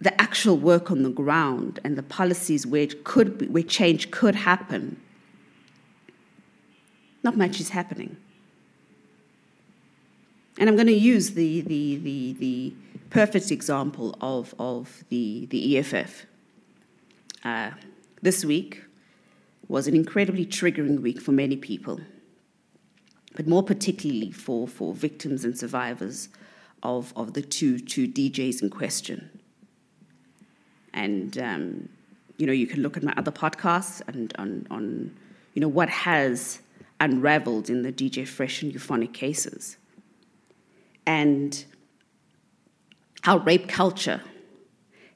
the 0.00 0.18
actual 0.20 0.56
work 0.56 0.90
on 0.90 1.02
the 1.02 1.10
ground 1.10 1.80
and 1.82 1.96
the 1.96 2.02
policies 2.02 2.66
where 2.66 2.82
it 2.82 3.02
could 3.02 3.38
be, 3.38 3.46
where 3.48 3.62
change 3.62 4.10
could 4.10 4.36
happen, 4.36 5.00
not 7.24 7.36
much 7.36 7.58
is 7.58 7.70
happening. 7.70 8.16
And 10.58 10.68
I'm 10.68 10.76
going 10.76 10.86
to 10.86 10.92
use 10.92 11.32
the, 11.32 11.60
the, 11.62 11.96
the, 11.96 12.32
the 12.38 12.74
perfect 13.10 13.50
example 13.50 14.16
of, 14.20 14.54
of 14.58 15.04
the, 15.10 15.46
the 15.50 15.78
EFF. 15.78 16.26
Uh, 17.44 17.70
this 18.22 18.44
week 18.44 18.82
was 19.68 19.86
an 19.86 19.94
incredibly 19.94 20.46
triggering 20.46 21.00
week 21.00 21.20
for 21.20 21.32
many 21.32 21.56
people, 21.56 22.00
but 23.34 23.46
more 23.46 23.62
particularly 23.62 24.30
for, 24.30 24.66
for 24.66 24.94
victims 24.94 25.44
and 25.44 25.58
survivors 25.58 26.28
of, 26.82 27.12
of 27.16 27.34
the 27.34 27.42
two, 27.42 27.78
two 27.78 28.08
DJs 28.08 28.62
in 28.62 28.70
question. 28.70 29.40
And, 30.94 31.36
um, 31.36 31.88
you 32.38 32.46
know, 32.46 32.52
you 32.52 32.66
can 32.66 32.82
look 32.82 32.96
at 32.96 33.02
my 33.02 33.12
other 33.18 33.32
podcasts 33.32 34.00
and 34.08 34.32
on, 34.38 34.66
on 34.70 35.14
you 35.52 35.60
know, 35.60 35.68
what 35.68 35.90
has 35.90 36.60
unraveled 36.98 37.68
in 37.68 37.82
the 37.82 37.92
DJ 37.92 38.26
Fresh 38.26 38.62
and 38.62 38.72
Euphonik 38.72 39.12
cases 39.12 39.76
and 41.06 41.64
how 43.22 43.38
rape 43.38 43.68
culture 43.68 44.20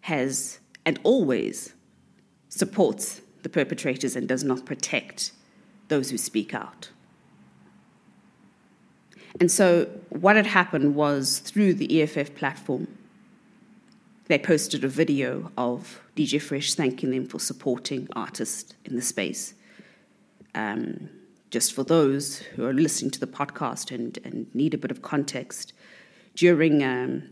has 0.02 0.58
and 0.86 0.98
always 1.02 1.74
supports 2.48 3.20
the 3.42 3.48
perpetrators 3.48 4.16
and 4.16 4.28
does 4.28 4.44
not 4.44 4.64
protect 4.64 5.32
those 5.88 6.10
who 6.10 6.18
speak 6.18 6.54
out. 6.54 6.90
And 9.38 9.50
so, 9.50 9.88
what 10.08 10.36
had 10.36 10.46
happened 10.46 10.94
was 10.94 11.38
through 11.38 11.74
the 11.74 12.02
EFF 12.02 12.34
platform, 12.34 12.88
they 14.26 14.38
posted 14.38 14.84
a 14.84 14.88
video 14.88 15.50
of 15.56 16.00
DJ 16.16 16.40
Fresh 16.40 16.74
thanking 16.74 17.10
them 17.10 17.26
for 17.26 17.38
supporting 17.38 18.08
artists 18.14 18.74
in 18.84 18.96
the 18.96 19.02
space. 19.02 19.54
Um, 20.54 21.08
just 21.50 21.72
for 21.72 21.82
those 21.82 22.38
who 22.38 22.64
are 22.64 22.72
listening 22.72 23.10
to 23.10 23.20
the 23.20 23.26
podcast 23.26 23.92
and, 23.94 24.18
and 24.24 24.52
need 24.54 24.72
a 24.72 24.78
bit 24.78 24.90
of 24.90 25.02
context, 25.02 25.72
during 26.34 26.82
um, 26.82 27.24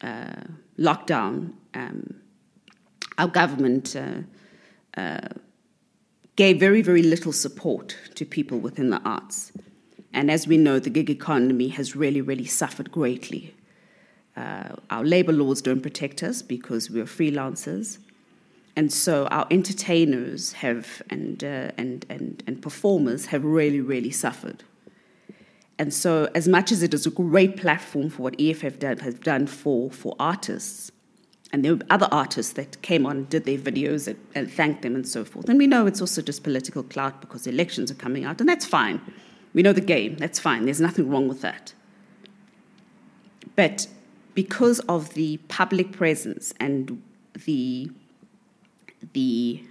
uh, 0.00 0.44
lockdown, 0.78 1.52
um, 1.74 2.20
our 3.18 3.28
government 3.28 3.96
uh, 3.96 4.22
uh, 4.96 5.28
gave 6.36 6.60
very, 6.60 6.82
very 6.82 7.02
little 7.02 7.32
support 7.32 7.96
to 8.14 8.24
people 8.24 8.58
within 8.58 8.90
the 8.90 9.00
arts. 9.04 9.52
And 10.12 10.30
as 10.30 10.46
we 10.46 10.56
know, 10.56 10.78
the 10.78 10.90
gig 10.90 11.10
economy 11.10 11.68
has 11.68 11.96
really, 11.96 12.20
really 12.20 12.44
suffered 12.44 12.92
greatly. 12.92 13.54
Uh, 14.36 14.76
our 14.90 15.04
labor 15.04 15.32
laws 15.32 15.62
don't 15.62 15.80
protect 15.80 16.22
us 16.22 16.42
because 16.42 16.90
we're 16.90 17.04
freelancers. 17.04 17.98
And 18.76 18.92
so 18.92 19.26
our 19.28 19.46
entertainers 19.50 20.52
have 20.52 21.02
and, 21.08 21.42
uh, 21.42 21.72
and, 21.78 22.04
and, 22.10 22.42
and 22.46 22.60
performers 22.60 23.26
have 23.26 23.42
really, 23.42 23.80
really 23.80 24.10
suffered. 24.10 24.62
And 25.78 25.92
so, 25.92 26.28
as 26.34 26.46
much 26.48 26.72
as 26.72 26.82
it 26.82 26.94
is 26.94 27.06
a 27.06 27.10
great 27.10 27.56
platform 27.56 28.08
for 28.08 28.22
what 28.22 28.40
EFF 28.40 28.78
done, 28.78 28.98
has 28.98 29.14
done 29.14 29.46
for, 29.46 29.90
for 29.90 30.14
artists, 30.18 30.90
and 31.52 31.64
there 31.64 31.76
were 31.76 31.82
other 31.90 32.08
artists 32.10 32.54
that 32.54 32.80
came 32.82 33.06
on 33.06 33.18
and 33.18 33.28
did 33.28 33.44
their 33.44 33.58
videos 33.58 34.08
and, 34.08 34.18
and 34.34 34.50
thanked 34.50 34.82
them 34.82 34.94
and 34.94 35.06
so 35.06 35.24
forth. 35.24 35.48
And 35.48 35.58
we 35.58 35.66
know 35.66 35.86
it's 35.86 36.00
also 36.00 36.22
just 36.22 36.42
political 36.42 36.82
clout 36.82 37.20
because 37.20 37.46
elections 37.46 37.90
are 37.90 37.94
coming 37.94 38.24
out, 38.24 38.40
and 38.40 38.48
that's 38.48 38.64
fine. 38.64 39.00
We 39.52 39.62
know 39.62 39.72
the 39.72 39.80
game, 39.80 40.16
that's 40.16 40.38
fine. 40.38 40.64
There's 40.64 40.80
nothing 40.80 41.10
wrong 41.10 41.28
with 41.28 41.42
that. 41.42 41.74
But 43.54 43.86
because 44.34 44.80
of 44.80 45.14
the 45.14 45.38
public 45.48 45.92
presence 45.92 46.52
and 46.58 47.02
the 47.44 47.90
the 49.12 49.62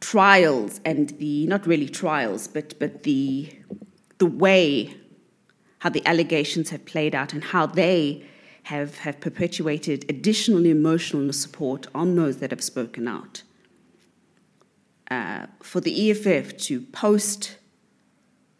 trials 0.00 0.80
and 0.84 1.10
the 1.18 1.46
not 1.46 1.66
really 1.66 1.88
trials, 1.88 2.48
but 2.48 2.78
but 2.78 3.02
the 3.02 3.52
the 4.18 4.26
way 4.26 4.94
how 5.80 5.88
the 5.88 6.06
allegations 6.06 6.70
have 6.70 6.84
played 6.84 7.14
out 7.14 7.32
and 7.32 7.42
how 7.42 7.66
they 7.66 8.22
have, 8.64 8.98
have 8.98 9.18
perpetuated 9.18 10.04
additional 10.08 10.66
emotional 10.66 11.32
support 11.32 11.86
on 11.94 12.16
those 12.16 12.36
that 12.36 12.50
have 12.50 12.62
spoken 12.62 13.08
out. 13.08 13.42
Uh, 15.10 15.46
for 15.62 15.80
the 15.80 16.10
EFF 16.10 16.56
to 16.56 16.82
post 16.82 17.56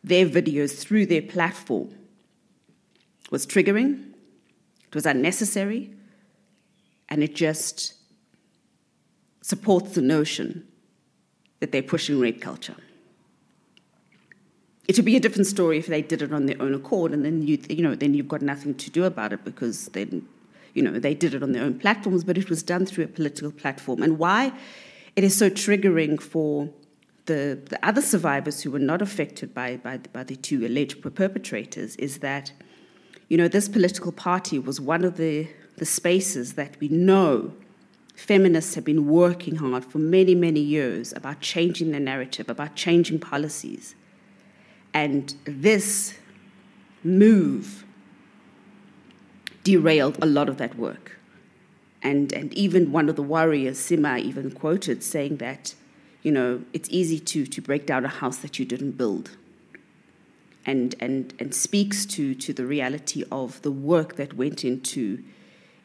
their 0.03 0.27
videos 0.27 0.79
through 0.79 1.07
their 1.07 1.23
platform 1.23 1.95
was 3.31 3.47
triggering, 3.47 4.13
it 4.89 4.95
was 4.95 5.07
unnecessary, 5.07 5.95
and 7.09 7.23
it 7.23 7.35
just 7.35 7.95
supports 9.53 9.95
the 9.95 10.03
notion 10.17 10.49
that 11.61 11.73
they're 11.73 11.91
pushing 11.95 12.19
rape 12.19 12.41
culture. 12.41 12.77
It 14.89 14.97
would 14.97 15.05
be 15.05 15.17
a 15.17 15.21
different 15.21 15.47
story 15.47 15.77
if 15.79 15.87
they 15.87 16.03
did 16.03 16.23
it 16.23 16.33
on 16.33 16.47
their 16.47 16.61
own 16.65 16.75
accord, 16.75 17.13
and 17.13 17.25
then 17.25 17.37
you 17.49 17.59
you 17.69 17.83
know 17.87 17.95
then 17.95 18.15
you've 18.15 18.33
got 18.35 18.43
nothing 18.43 18.75
to 18.85 18.91
do 18.91 19.05
about 19.05 19.33
it 19.33 19.45
because 19.45 19.77
then 19.97 20.27
you 20.75 20.83
know 20.83 20.99
they 21.07 21.15
did 21.15 21.35
it 21.35 21.43
on 21.43 21.53
their 21.53 21.65
own 21.69 21.79
platforms, 21.79 22.25
but 22.25 22.39
it 22.43 22.49
was 22.49 22.63
done 22.63 22.87
through 22.87 23.05
a 23.05 23.13
political 23.19 23.53
platform. 23.63 24.03
And 24.03 24.19
why 24.19 24.53
it 25.17 25.25
is 25.25 25.37
so 25.37 25.51
triggering 25.51 26.21
for 26.21 26.71
the, 27.27 27.61
the 27.69 27.79
other 27.87 28.03
survivors 28.03 28.63
who 28.63 28.71
were 28.71 28.79
not 28.79 29.03
affected 29.03 29.55
by, 29.55 29.77
by, 29.77 29.99
by 29.99 30.25
the 30.25 30.37
two 30.37 30.67
alleged 30.67 31.01
perpetrators 31.03 31.95
is 31.97 32.19
that, 32.19 32.53
you 33.29 33.37
know, 33.37 33.49
this 33.49 33.69
political 33.69 34.13
party 34.13 34.59
was 34.59 34.81
one 34.81 35.05
of 35.05 35.17
the, 35.17 35.49
the 35.77 35.85
spaces 35.85 36.55
that 36.55 36.79
we 36.81 36.89
know 36.89 37.53
feminists 38.21 38.75
have 38.75 38.85
been 38.85 39.09
working 39.09 39.57
hard 39.57 39.85
for 39.85 39.99
many, 39.99 40.35
many 40.35 40.61
years 40.61 41.13
about 41.15 41.41
changing 41.41 41.91
the 41.91 41.99
narrative, 41.99 42.49
about 42.49 42.77
changing 42.77 43.19
policies. 43.19 43.95
And 44.93 45.35
this 45.45 46.19
move 47.03 47.85
derailed 49.65 50.19
a 50.23 50.27
lot 50.27 50.49
of 50.49 50.59
that 50.59 50.77
work. 50.77 51.19
And, 52.03 52.33
and 52.33 52.53
even 52.55 52.93
one 52.93 53.09
of 53.09 53.17
the 53.17 53.23
warriors, 53.23 53.79
Sima, 53.79 54.19
even 54.21 54.51
quoted 54.51 55.03
saying 55.03 55.39
that, 55.39 55.75
you 56.23 56.31
know, 56.31 56.63
it's 56.73 56.89
easy 56.91 57.19
to, 57.21 57.47
to 57.47 57.61
break 57.61 57.87
down 57.87 58.05
a 58.05 58.09
house 58.09 58.39
that 58.39 58.59
you 58.59 58.65
didn't 58.65 58.93
build. 58.93 59.37
And, 60.67 60.95
and, 61.01 61.33
and 61.39 61.55
speaks 61.55 62.05
to, 62.07 62.35
to 62.35 62.53
the 62.53 62.67
reality 62.67 63.25
of 63.33 63.63
the 63.63 63.71
work 63.71 64.17
that 64.17 64.35
went 64.35 64.63
into, 64.63 65.25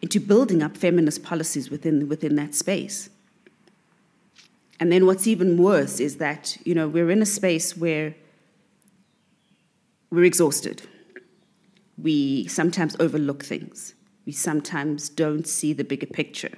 into 0.02 0.20
building 0.20 0.62
up 0.62 0.78
feminist 0.78 1.24
policies 1.24 1.70
within, 1.70 2.08
within 2.08 2.36
that 2.36 2.54
space. 2.54 3.10
And 4.80 4.92
then 4.92 5.06
what's 5.06 5.28
even 5.28 5.58
worse 5.58 6.00
is 6.00 6.18
that, 6.18 6.58
you 6.66 6.75
know, 6.75 6.88
we're 6.88 7.10
in 7.10 7.22
a 7.22 7.25
space 7.25 7.78
where 7.78 8.16
we're 10.12 10.25
exhausted. 10.25 10.82
We 11.98 12.48
sometimes 12.48 12.96
overlook 13.00 13.44
things. 13.44 13.94
We 14.25 14.32
sometimes 14.32 15.08
don't 15.10 15.48
see 15.48 15.72
the 15.72 15.84
bigger 15.84 16.08
picture. 16.08 16.52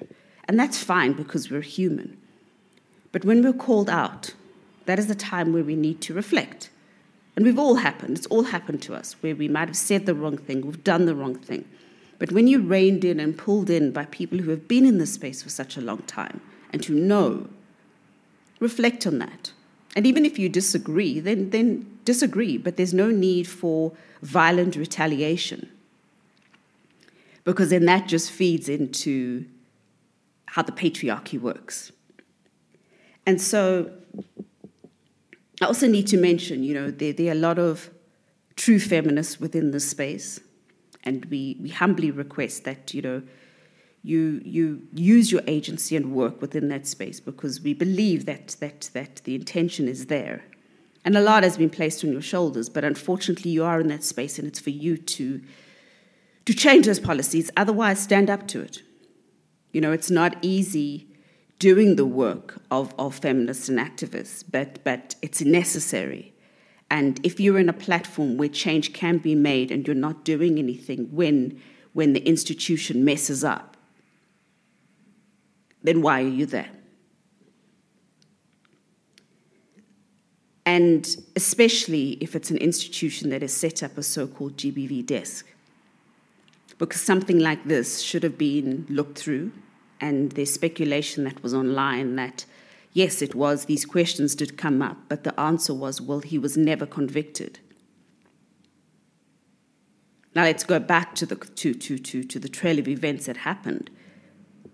And 0.45 0.59
that's 0.59 0.81
fine 0.81 1.13
because 1.13 1.51
we're 1.51 1.61
human. 1.61 2.17
But 3.11 3.25
when 3.25 3.43
we're 3.43 3.53
called 3.53 3.89
out, 3.89 4.33
that 4.85 4.99
is 4.99 5.07
the 5.07 5.15
time 5.15 5.53
where 5.53 5.63
we 5.63 5.75
need 5.75 6.01
to 6.01 6.13
reflect. 6.13 6.69
And 7.35 7.45
we've 7.45 7.59
all 7.59 7.75
happened, 7.75 8.17
it's 8.17 8.27
all 8.27 8.43
happened 8.43 8.81
to 8.83 8.95
us, 8.95 9.15
where 9.21 9.35
we 9.35 9.47
might 9.47 9.67
have 9.67 9.77
said 9.77 10.05
the 10.07 10.15
wrong 10.15 10.37
thing, 10.37 10.61
we've 10.61 10.83
done 10.83 11.05
the 11.05 11.13
wrong 11.13 11.35
thing. 11.35 11.65
But 12.19 12.31
when 12.31 12.47
you're 12.47 12.61
reined 12.61 13.05
in 13.05 13.19
and 13.19 13.37
pulled 13.37 13.69
in 13.69 13.91
by 13.91 14.05
people 14.05 14.39
who 14.39 14.49
have 14.49 14.67
been 14.67 14.85
in 14.85 14.97
this 14.97 15.13
space 15.13 15.43
for 15.43 15.49
such 15.49 15.77
a 15.77 15.81
long 15.81 16.01
time 16.03 16.41
and 16.73 16.83
who 16.83 16.95
know, 16.95 17.47
reflect 18.59 19.05
on 19.05 19.19
that. 19.19 19.51
And 19.95 20.05
even 20.05 20.25
if 20.25 20.37
you 20.37 20.49
disagree, 20.49 21.19
then, 21.19 21.51
then 21.51 21.99
disagree, 22.05 22.57
but 22.57 22.77
there's 22.77 22.93
no 22.93 23.09
need 23.09 23.47
for 23.47 23.93
violent 24.21 24.75
retaliation. 24.75 25.69
Because 27.43 27.69
then 27.69 27.85
that 27.85 28.07
just 28.07 28.31
feeds 28.31 28.67
into 28.67 29.45
how 30.47 30.63
the 30.63 30.71
patriarchy 30.71 31.39
works. 31.39 31.91
And 33.25 33.41
so 33.41 33.91
I 35.61 35.65
also 35.65 35.87
need 35.87 36.07
to 36.07 36.17
mention, 36.17 36.63
you 36.63 36.73
know, 36.73 36.91
there, 36.91 37.13
there 37.13 37.29
are 37.29 37.31
a 37.31 37.35
lot 37.35 37.59
of 37.59 37.89
true 38.55 38.79
feminists 38.79 39.39
within 39.39 39.71
this 39.71 39.89
space, 39.89 40.39
and 41.07 41.25
we, 41.25 41.57
we 41.61 41.69
humbly 41.69 42.11
request 42.11 42.65
that, 42.65 42.93
you 42.93 43.01
know, 43.01 43.21
you, 44.03 44.41
you 44.43 44.81
use 44.93 45.31
your 45.31 45.41
agency 45.47 45.95
and 45.95 46.11
work 46.13 46.41
within 46.41 46.67
that 46.67 46.85
space 46.85 47.19
because 47.21 47.61
we 47.61 47.73
believe 47.73 48.25
that, 48.25 48.57
that, 48.59 48.89
that 48.93 49.21
the 49.23 49.33
intention 49.33 49.87
is 49.87 50.07
there. 50.07 50.43
And 51.05 51.15
a 51.15 51.21
lot 51.21 51.43
has 51.43 51.57
been 51.57 51.69
placed 51.69 52.03
on 52.03 52.11
your 52.11 52.21
shoulders, 52.21 52.67
but 52.67 52.83
unfortunately, 52.83 53.51
you 53.51 53.63
are 53.63 53.79
in 53.79 53.87
that 53.87 54.03
space 54.03 54.37
and 54.37 54.47
it's 54.47 54.59
for 54.59 54.69
you 54.69 54.97
to, 54.97 55.41
to 56.45 56.53
change 56.53 56.85
those 56.85 56.99
policies. 56.99 57.49
Otherwise, 57.55 57.99
stand 57.99 58.29
up 58.29 58.47
to 58.49 58.61
it. 58.61 58.81
You 59.71 59.79
know, 59.79 59.93
it's 59.93 60.11
not 60.11 60.35
easy 60.41 61.07
doing 61.57 61.95
the 61.95 62.05
work 62.05 62.61
of, 62.69 62.93
of 62.99 63.15
feminists 63.15 63.69
and 63.69 63.79
activists, 63.79 64.43
but, 64.49 64.83
but 64.83 65.15
it's 65.21 65.41
necessary. 65.41 66.33
And 66.89 67.19
if 67.23 67.39
you're 67.39 67.59
in 67.59 67.69
a 67.69 67.73
platform 67.73 68.37
where 68.37 68.47
change 68.47 68.93
can 68.93 69.17
be 69.17 69.35
made 69.35 69.71
and 69.71 69.85
you're 69.85 69.95
not 69.95 70.23
doing 70.23 70.57
anything 70.57 71.09
when, 71.11 71.61
when 71.93 72.13
the 72.13 72.25
institution 72.25 73.03
messes 73.03 73.43
up, 73.43 73.75
then 75.83 76.01
why 76.01 76.21
are 76.21 76.27
you 76.27 76.45
there? 76.45 76.69
And 80.65 81.07
especially 81.35 82.17
if 82.19 82.35
it's 82.35 82.51
an 82.51 82.57
institution 82.57 83.29
that 83.29 83.41
has 83.41 83.53
set 83.53 83.83
up 83.83 83.97
a 83.97 84.03
so 84.03 84.27
called 84.27 84.57
GBV 84.57 85.05
desk. 85.05 85.47
Because 86.77 87.01
something 87.01 87.39
like 87.39 87.63
this 87.63 88.01
should 88.01 88.21
have 88.23 88.37
been 88.37 88.85
looked 88.89 89.17
through, 89.17 89.53
and 90.01 90.33
there's 90.33 90.53
speculation 90.53 91.23
that 91.23 91.41
was 91.41 91.53
online 91.53 92.17
that, 92.17 92.45
yes, 92.97 93.21
it 93.21 93.35
was, 93.35 93.65
these 93.65 93.85
questions 93.85 94.33
did 94.33 94.57
come 94.57 94.81
up, 94.81 94.97
but 95.07 95.23
the 95.23 95.39
answer 95.39 95.71
was, 95.71 96.01
well, 96.01 96.19
he 96.19 96.39
was 96.39 96.57
never 96.57 96.87
convicted. 96.87 97.59
Now 100.33 100.43
let's 100.43 100.63
go 100.63 100.79
back 100.79 101.13
to 101.15 101.27
the, 101.27 101.35
to, 101.35 101.75
to, 101.75 101.99
to, 101.99 102.23
to 102.23 102.39
the 102.39 102.49
trail 102.49 102.79
of 102.79 102.87
events 102.87 103.27
that 103.27 103.37
happened. 103.37 103.91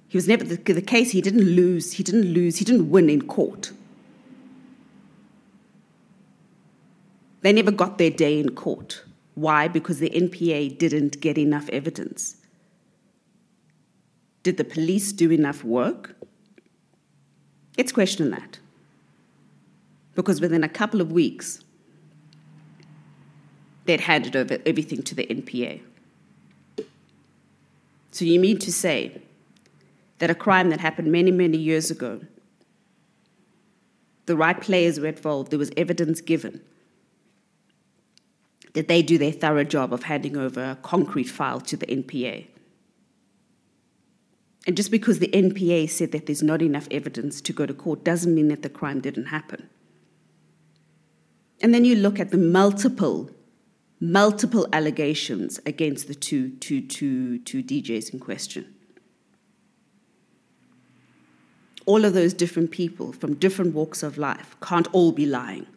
He 0.07 0.17
was 0.17 0.25
never 0.25 0.45
the, 0.45 0.55
the 0.55 0.81
case. 0.81 1.11
He 1.11 1.19
didn't 1.21 1.43
lose. 1.43 1.93
He 1.93 2.03
didn't 2.03 2.33
lose. 2.33 2.57
He 2.57 2.65
didn't 2.65 2.89
win 2.89 3.09
in 3.09 3.27
court. 3.27 3.73
They 7.41 7.51
never 7.51 7.71
got 7.71 7.97
their 7.97 8.09
day 8.09 8.39
in 8.39 8.55
court. 8.55 9.03
Why? 9.35 9.67
Because 9.67 9.99
the 9.99 10.09
NPA 10.09 10.77
didn't 10.77 11.19
get 11.19 11.37
enough 11.37 11.67
evidence. 11.69 12.37
Did 14.43 14.55
the 14.55 14.63
police 14.63 15.11
do 15.11 15.29
enough 15.29 15.63
work? 15.65 16.15
Let's 17.77 17.91
question 17.91 18.31
that. 18.31 18.59
Because 20.15 20.39
within 20.39 20.63
a 20.63 20.69
couple 20.69 21.01
of 21.01 21.11
weeks, 21.11 21.63
they'd 23.85 24.01
handed 24.01 24.35
over 24.35 24.59
everything 24.65 25.01
to 25.03 25.15
the 25.15 25.25
NPA. 25.25 25.81
So 28.11 28.25
you 28.25 28.39
mean 28.39 28.59
to 28.59 28.71
say 28.71 29.21
that 30.19 30.29
a 30.29 30.35
crime 30.35 30.69
that 30.69 30.79
happened 30.79 31.11
many, 31.11 31.31
many 31.31 31.57
years 31.57 31.89
ago, 31.89 32.21
the 34.25 34.37
right 34.37 34.59
players 34.61 34.99
were 34.99 35.07
involved, 35.07 35.49
there 35.51 35.59
was 35.59 35.71
evidence 35.75 36.21
given, 36.21 36.61
that 38.73 38.87
they 38.87 39.01
do 39.01 39.17
their 39.17 39.31
thorough 39.31 39.63
job 39.63 39.91
of 39.91 40.03
handing 40.03 40.37
over 40.37 40.63
a 40.63 40.77
concrete 40.81 41.25
file 41.25 41.59
to 41.61 41.75
the 41.75 41.87
NPA. 41.87 42.45
And 44.65 44.77
just 44.77 44.91
because 44.91 45.19
the 45.19 45.27
NPA 45.27 45.89
said 45.89 46.11
that 46.13 46.25
there's 46.25 46.43
not 46.43 46.61
enough 46.61 46.87
evidence 46.89 47.41
to 47.41 47.53
go 47.53 47.65
to 47.65 47.73
court 47.73 48.03
doesn't 48.03 48.33
mean 48.33 48.47
that 48.47 48.61
the 48.61 48.69
crime 48.69 49.01
didn't 49.01 49.25
happen. 49.25 49.69
And 51.61 51.73
then 51.73 51.85
you 51.85 51.95
look 51.95 52.19
at 52.19 52.31
the 52.31 52.37
multiple, 52.37 53.29
multiple 53.99 54.67
allegations 54.71 55.59
against 55.65 56.07
the 56.07 56.15
two, 56.15 56.51
two, 56.57 56.81
two, 56.81 57.39
two 57.39 57.63
DJs 57.63 58.13
in 58.13 58.19
question. 58.19 58.73
all 61.85 62.05
of 62.05 62.13
those 62.13 62.33
different 62.33 62.71
people 62.71 63.11
from 63.11 63.35
different 63.35 63.73
walks 63.73 64.03
of 64.03 64.17
life 64.17 64.55
can't 64.61 64.87
all 64.93 65.11
be 65.11 65.25
lying. 65.25 65.67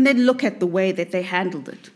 And 0.00 0.06
then 0.06 0.24
look 0.24 0.42
at 0.42 0.60
the 0.60 0.66
way 0.66 0.92
that 0.92 1.10
they 1.10 1.20
handled 1.20 1.68
it, 1.68 1.90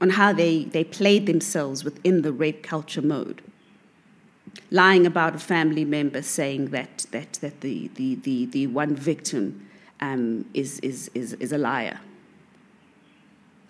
on 0.00 0.08
how 0.08 0.32
they, 0.32 0.64
they 0.64 0.84
played 0.84 1.26
themselves 1.26 1.84
within 1.84 2.22
the 2.22 2.32
rape 2.32 2.62
culture 2.62 3.02
mode. 3.02 3.42
Lying 4.70 5.04
about 5.04 5.34
a 5.34 5.38
family 5.38 5.84
member 5.84 6.22
saying 6.22 6.68
that, 6.68 7.04
that, 7.10 7.34
that 7.42 7.60
the, 7.60 7.90
the, 7.96 8.14
the, 8.14 8.46
the 8.46 8.66
one 8.68 8.96
victim 8.96 9.68
um, 10.00 10.46
is, 10.54 10.78
is, 10.78 11.10
is, 11.12 11.34
is 11.34 11.52
a 11.52 11.58
liar 11.58 12.00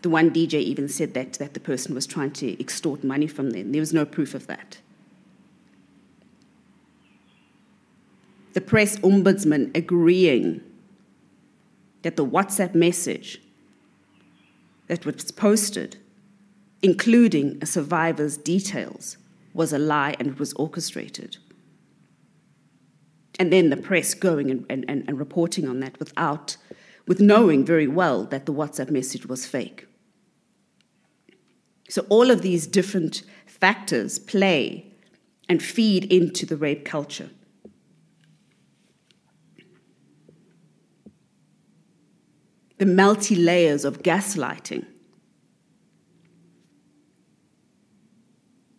the 0.03 0.09
one 0.09 0.31
DJ 0.31 0.55
even 0.55 0.89
said 0.89 1.13
that, 1.15 1.33
that 1.35 1.55
the 1.55 1.61
person 1.61 1.93
was 1.93 2.07
trying 2.07 2.31
to 2.31 2.59
extort 2.61 3.03
money 3.03 3.27
from 3.27 3.51
them. 3.51 3.73
There 3.73 3.81
was 3.81 3.93
no 3.93 4.05
proof 4.05 4.33
of 4.33 4.47
that. 4.47 4.79
The 8.53 8.61
press 8.61 8.97
ombudsman 9.01 9.77
agreeing 9.77 10.63
that 12.03 12.17
the 12.17 12.27
WhatsApp 12.27 12.75
message 12.75 13.41
that 14.89 15.05
was 15.07 15.31
posted, 15.31 15.97
including 16.83 17.59
a 17.61 17.67
survivor's 17.67 18.37
details, 18.37 19.17
was 19.55 19.73
a 19.73 19.79
lie 19.79 20.17
and 20.19 20.29
it 20.29 20.39
was 20.39 20.53
orchestrated. 20.55 21.37
And 23.39 23.53
then 23.53 23.71
the 23.71 23.77
press 23.77 24.15
going 24.15 24.51
and, 24.51 24.67
and, 24.69 24.85
and 24.89 25.19
reporting 25.19 25.69
on 25.69 25.81
that 25.81 25.99
without, 25.99 26.57
with 27.07 27.21
knowing 27.21 27.65
very 27.65 27.89
well 27.89 28.25
that 28.25 28.47
the 28.47 28.53
WhatsApp 28.53 28.91
message 28.91 29.27
was 29.27 29.47
fake. 29.47 29.87
So 31.89 32.07
all 32.09 32.31
of 32.31 32.43
these 32.43 32.67
different 32.67 33.23
factors 33.47 34.19
play 34.19 34.93
and 35.49 35.63
feed 35.63 36.05
into 36.13 36.47
the 36.47 36.57
rape 36.57 36.85
culture. 36.85 37.31
The 42.81 42.87
multi 42.87 43.37
layers 43.37 43.85
of 43.85 44.03
gaslighting. 44.03 44.87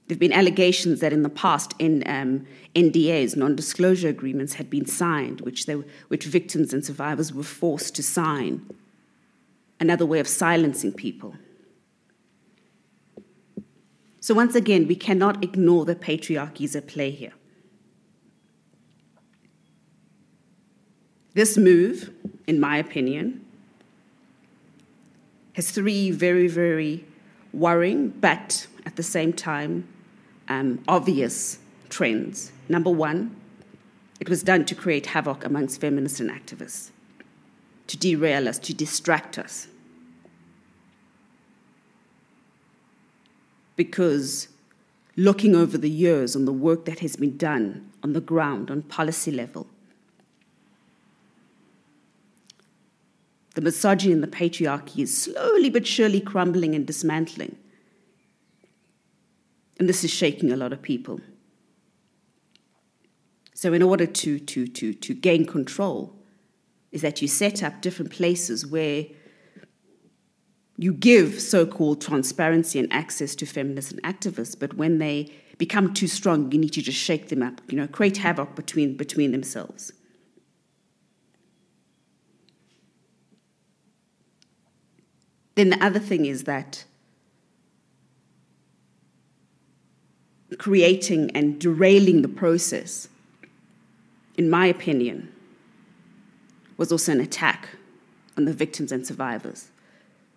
There 0.08 0.16
have 0.16 0.20
been 0.20 0.34
allegations 0.34 1.02
that 1.02 1.14
in 1.14 1.22
the 1.22 1.30
past, 1.30 1.76
in 1.78 2.04
um, 2.08 2.48
NDAs, 2.74 3.38
non-disclosure 3.38 4.08
agreements, 4.08 4.56
had 4.56 4.72
been 4.72 4.88
signed, 4.88 5.42
which, 5.42 5.68
they, 5.68 5.76
which 6.08 6.26
victims 6.26 6.74
and 6.74 6.84
survivors 6.84 7.32
were 7.32 7.44
forced 7.44 7.94
to 7.94 8.02
sign. 8.02 8.68
Another 9.80 10.08
way 10.08 10.20
of 10.20 10.28
silencing 10.28 10.94
people. 10.94 11.36
So, 14.20 14.34
once 14.34 14.56
again, 14.56 14.88
we 14.88 14.96
cannot 14.96 15.44
ignore 15.44 15.86
the 15.86 15.94
patriarchies 15.94 16.76
at 16.76 16.88
play 16.88 17.12
here. 17.12 17.34
This 21.36 21.56
move, 21.56 22.10
in 22.48 22.60
my 22.60 22.78
opinion, 22.78 23.46
has 25.54 25.72
three 25.72 26.12
very, 26.12 26.48
very 26.48 27.06
worrying, 27.54 28.10
but 28.10 28.68
at 28.86 28.96
the 28.96 29.04
same 29.04 29.34
time, 29.34 29.88
um, 30.48 30.84
obvious 30.88 31.60
trends. 31.90 32.52
Number 32.70 32.90
one, 32.90 33.36
it 34.20 34.30
was 34.30 34.44
done 34.44 34.66
to 34.66 34.76
create 34.76 35.08
havoc 35.08 35.44
amongst 35.44 35.82
feminists 35.82 36.20
and 36.20 36.30
activists, 36.30 36.92
to 37.88 37.98
derail 37.98 38.48
us, 38.48 38.60
to 38.60 38.74
distract 38.74 39.38
us. 39.38 39.68
because 43.84 44.48
looking 45.16 45.56
over 45.56 45.76
the 45.76 45.90
years 45.90 46.36
on 46.36 46.46
the 46.46 46.54
work 46.54 46.86
that 46.86 47.00
has 47.00 47.16
been 47.16 47.36
done 47.36 47.90
on 48.04 48.14
the 48.14 48.22
ground, 48.22 48.70
on 48.70 48.84
policy 48.84 49.32
level, 49.32 49.66
the 53.56 53.62
misogyny 53.62 54.14
and 54.14 54.24
the 54.24 54.28
patriarchy 54.28 55.00
is 55.00 55.16
slowly 55.16 55.70
but 55.70 55.86
surely 55.86 56.22
crumbling 56.22 56.74
and 56.74 56.86
dismantling. 56.88 57.58
And 59.80 59.90
this 59.90 60.04
is 60.04 60.12
shaking 60.12 60.52
a 60.52 60.56
lot 60.56 60.74
of 60.74 60.82
people. 60.82 61.20
So, 63.54 63.74
in 63.74 63.84
order 63.84 64.06
to, 64.06 64.40
to, 64.40 64.68
to, 64.68 64.94
to 64.94 65.14
gain 65.14 65.46
control, 65.46 66.16
is 66.92 67.02
that 67.02 67.22
you 67.22 67.28
set 67.28 67.64
up 67.64 67.82
different 67.82 68.12
places 68.12 68.66
where 68.66 69.06
you 70.78 70.94
give 70.94 71.40
so 71.40 71.66
called 71.66 72.02
transparency 72.02 72.80
and 72.80 72.92
access 72.92 73.36
to 73.36 73.46
feminists 73.46 73.92
and 73.92 74.02
activists, 74.04 74.58
but 74.58 74.74
when 74.76 74.98
they 74.98 75.32
become 75.58 75.94
too 75.94 76.08
strong, 76.08 76.52
you 76.52 76.58
need 76.58 76.74
to 76.74 76.82
just 76.82 76.98
shake 76.98 77.30
them 77.30 77.44
up, 77.44 77.62
you 77.70 77.78
know, 77.78 77.88
create 77.88 78.18
havoc 78.18 78.56
between, 78.56 78.98
between 78.98 79.32
themselves. 79.32 79.94
Then 85.56 85.70
the 85.70 85.84
other 85.84 86.00
thing 86.00 86.26
is 86.26 86.44
that 86.44 86.86
creating 90.58 91.32
and 91.32 91.60
derailing 91.60 92.22
the 92.22 92.28
process, 92.28 93.08
in 94.38 94.50
my 94.50 94.66
opinion, 94.66 95.32
was 96.78 96.92
also 96.92 97.12
an 97.12 97.20
attack 97.20 97.70
on 98.38 98.46
the 98.46 98.54
victims 98.54 98.92
and 98.92 99.06
survivors. 99.06 99.70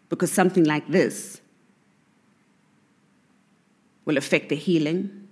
Because 0.09 0.31
something 0.31 0.65
like 0.65 0.87
this 0.89 1.41
will 4.05 4.17
affect 4.17 4.49
their 4.49 4.59
healing, 4.59 5.29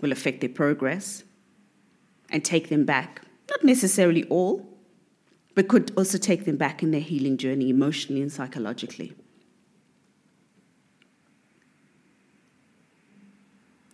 will 0.00 0.12
affect 0.12 0.40
their 0.40 0.50
progress, 0.50 1.24
and 2.30 2.44
take 2.44 2.68
them 2.68 2.84
back. 2.84 3.22
Not 3.50 3.64
necessarily 3.64 4.24
all, 4.24 4.71
but 5.54 5.68
could 5.68 5.92
also 5.96 6.18
take 6.18 6.44
them 6.44 6.56
back 6.56 6.82
in 6.82 6.90
their 6.90 7.00
healing 7.00 7.36
journey 7.36 7.68
emotionally 7.68 8.22
and 8.22 8.32
psychologically. 8.32 9.14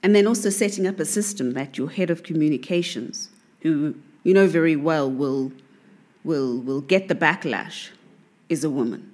And 0.03 0.15
then 0.15 0.27
also 0.27 0.51
setting 0.51 0.87
up 0.87 1.01
a 1.01 1.05
system 1.05 1.53
that 1.53 1.77
your 1.77 1.91
head 1.91 2.11
of 2.11 2.23
communications, 2.23 3.31
who 3.63 3.97
you 4.23 4.33
know 4.33 4.47
very 4.47 4.77
well 4.77 5.11
will, 5.11 5.53
will, 6.23 6.59
will 6.59 6.81
get 6.81 7.09
the 7.09 7.15
backlash, 7.15 7.91
is 8.49 8.63
a 8.63 8.71
woman. 8.71 9.13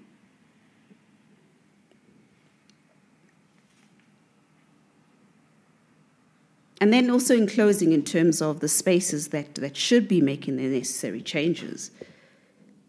And 6.80 6.92
then 6.92 7.09
also 7.09 7.35
in 7.35 7.46
closing, 7.46 7.92
in 7.92 8.02
terms 8.02 8.42
of 8.42 8.61
the 8.61 8.68
spaces 8.68 9.28
that, 9.28 9.54
that 9.54 9.74
should 9.74 10.07
be 10.07 10.20
making 10.20 10.57
the 10.57 10.64
necessary 10.64 11.22
changes, 11.22 11.90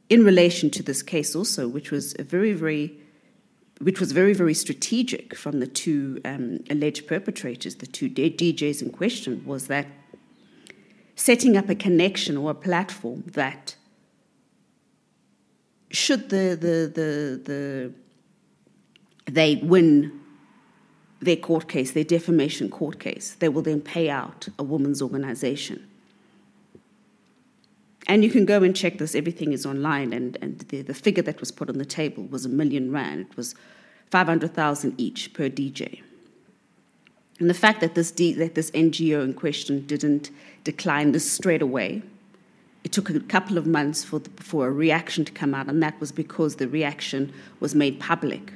in 0.10 0.24
relation 0.24 0.70
to 0.72 0.84
this 0.84 1.02
case 1.02 1.36
also, 1.36 1.68
which 1.68 1.92
was 1.92 2.14
very, 2.14 2.54
very 2.54 3.00
which 3.82 4.00
was 4.00 4.14
very, 4.14 4.34
very 4.34 4.54
strategic 4.54 5.36
from 5.36 5.60
the 5.60 5.68
two 5.68 6.22
um, 6.24 6.60
alleged 6.70 7.08
perpetrators, 7.08 7.76
the 7.76 7.86
two 7.86 8.10
DJs 8.10 8.82
in 8.82 8.90
question, 8.90 9.44
was 9.46 9.68
that 9.68 9.86
setting 11.16 11.58
up 11.58 11.68
a 11.70 11.76
connection 11.76 12.38
or 12.38 12.52
a 12.52 12.56
platform 12.56 13.24
that 13.34 13.76
should 15.90 16.30
the 16.30 16.58
the 16.60 16.92
the, 16.94 17.42
the 17.44 17.94
they 19.32 19.56
win 19.56 20.22
their 21.22 21.36
court 21.36 21.68
case, 21.68 21.92
their 21.92 22.04
defamation 22.04 22.70
court 22.70 23.00
case, 23.00 23.36
they 23.40 23.50
will 23.50 23.62
then 23.62 23.82
pay 23.82 24.10
out 24.10 24.48
a 24.60 24.64
woman's 24.64 25.02
organization. 25.02 25.86
And 28.08 28.24
you 28.24 28.30
can 28.30 28.46
go 28.46 28.62
and 28.62 28.76
check 28.76 28.98
this, 28.98 29.16
everything 29.16 29.52
is 29.52 29.66
online. 29.66 30.14
And, 30.14 30.38
and 30.42 30.60
the, 30.60 30.82
the 30.82 30.94
figure 30.94 31.24
that 31.24 31.40
was 31.40 31.52
put 31.52 31.70
on 31.70 31.78
the 31.78 31.86
table 31.86 32.24
was 32.26 32.46
a 32.46 32.50
million 32.50 32.92
rand. 32.92 33.28
It 33.32 33.38
was 33.38 33.56
500,000 34.12 34.94
each 35.00 35.34
per 35.34 35.50
DJ. 35.50 36.02
And 37.40 37.50
the 37.50 37.56
fact 37.56 37.82
that 37.82 37.96
this, 37.96 38.12
D, 38.12 38.34
that 38.34 38.56
this 38.56 38.72
NGO 38.72 39.24
in 39.24 39.34
question 39.34 39.86
didn't 39.86 40.30
decline 40.64 41.12
this 41.12 41.30
straight 41.30 41.62
away, 41.62 42.02
it 42.84 42.92
took 42.92 43.10
a 43.10 43.20
couple 43.20 43.58
of 43.58 43.66
months 43.66 44.04
for, 44.04 44.20
the, 44.20 44.30
for 44.42 44.68
a 44.68 44.72
reaction 44.72 45.26
to 45.26 45.32
come 45.32 45.56
out, 45.56 45.68
and 45.68 45.82
that 45.82 46.00
was 46.00 46.12
because 46.12 46.58
the 46.58 46.68
reaction 46.68 47.34
was 47.60 47.74
made 47.74 48.00
public 48.00 48.54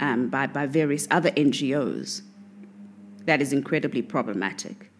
um, 0.00 0.28
by, 0.28 0.46
by 0.46 0.66
various 0.66 1.06
other 1.10 1.30
NGOs. 1.30 2.22
That 3.26 3.40
is 3.40 3.52
incredibly 3.52 4.02
problematic 4.02 4.90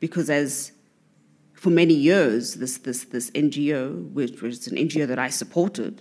because, 0.00 0.30
as 0.30 0.72
for 1.60 1.68
many 1.68 1.92
years, 1.92 2.54
this, 2.54 2.78
this, 2.78 3.04
this 3.04 3.30
NGO, 3.32 4.10
which 4.12 4.40
was 4.40 4.66
an 4.66 4.78
NGO 4.78 5.06
that 5.06 5.18
I 5.18 5.28
supported, 5.28 6.00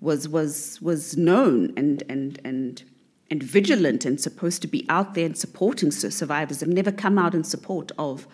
was, 0.00 0.30
was, 0.30 0.80
was 0.80 1.14
known 1.14 1.74
and, 1.76 2.02
and, 2.08 2.40
and, 2.42 2.82
and 3.30 3.42
vigilant 3.42 4.06
and 4.06 4.18
supposed 4.18 4.62
to 4.62 4.68
be 4.68 4.86
out 4.88 5.12
there 5.12 5.26
and 5.26 5.36
supporting 5.36 5.90
survivors 5.90 6.60
have 6.60 6.70
never 6.70 6.90
come 6.90 7.18
out 7.18 7.34
in 7.34 7.44
support 7.44 7.92
of, 7.98 8.26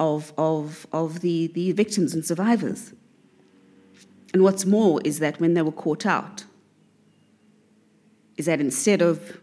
of, 0.00 0.32
of, 0.36 0.88
of 0.90 1.20
the, 1.20 1.46
the 1.54 1.70
victims 1.70 2.14
and 2.14 2.26
survivors. 2.26 2.92
And 4.34 4.42
what's 4.42 4.66
more 4.66 5.00
is 5.04 5.20
that 5.20 5.38
when 5.38 5.54
they 5.54 5.62
were 5.62 5.70
caught 5.70 6.04
out, 6.04 6.46
is 8.36 8.46
that 8.46 8.60
instead 8.60 9.02
of 9.02 9.38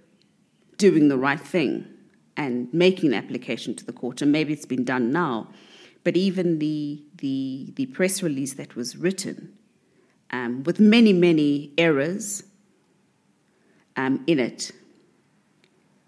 doing 0.76 1.08
the 1.08 1.18
right 1.18 1.40
thing 1.40 1.88
and 2.36 2.68
making 2.74 3.14
an 3.14 3.24
application 3.24 3.76
to 3.76 3.86
the 3.86 3.94
court, 3.94 4.22
and 4.22 4.30
maybe 4.30 4.52
it's 4.52 4.66
been 4.66 4.84
done 4.84 5.10
now, 5.10 5.48
but 6.04 6.18
even 6.18 6.60
the, 6.60 7.02
the, 7.18 7.72
the 7.76 7.86
press 7.88 8.22
release 8.22 8.54
that 8.54 8.76
was 8.76 8.98
written, 8.98 9.54
um, 10.32 10.64
with 10.64 10.80
many, 10.80 11.14
many 11.14 11.72
errors 11.78 12.44
um, 13.96 14.24
in 14.28 14.40
it, 14.40 14.72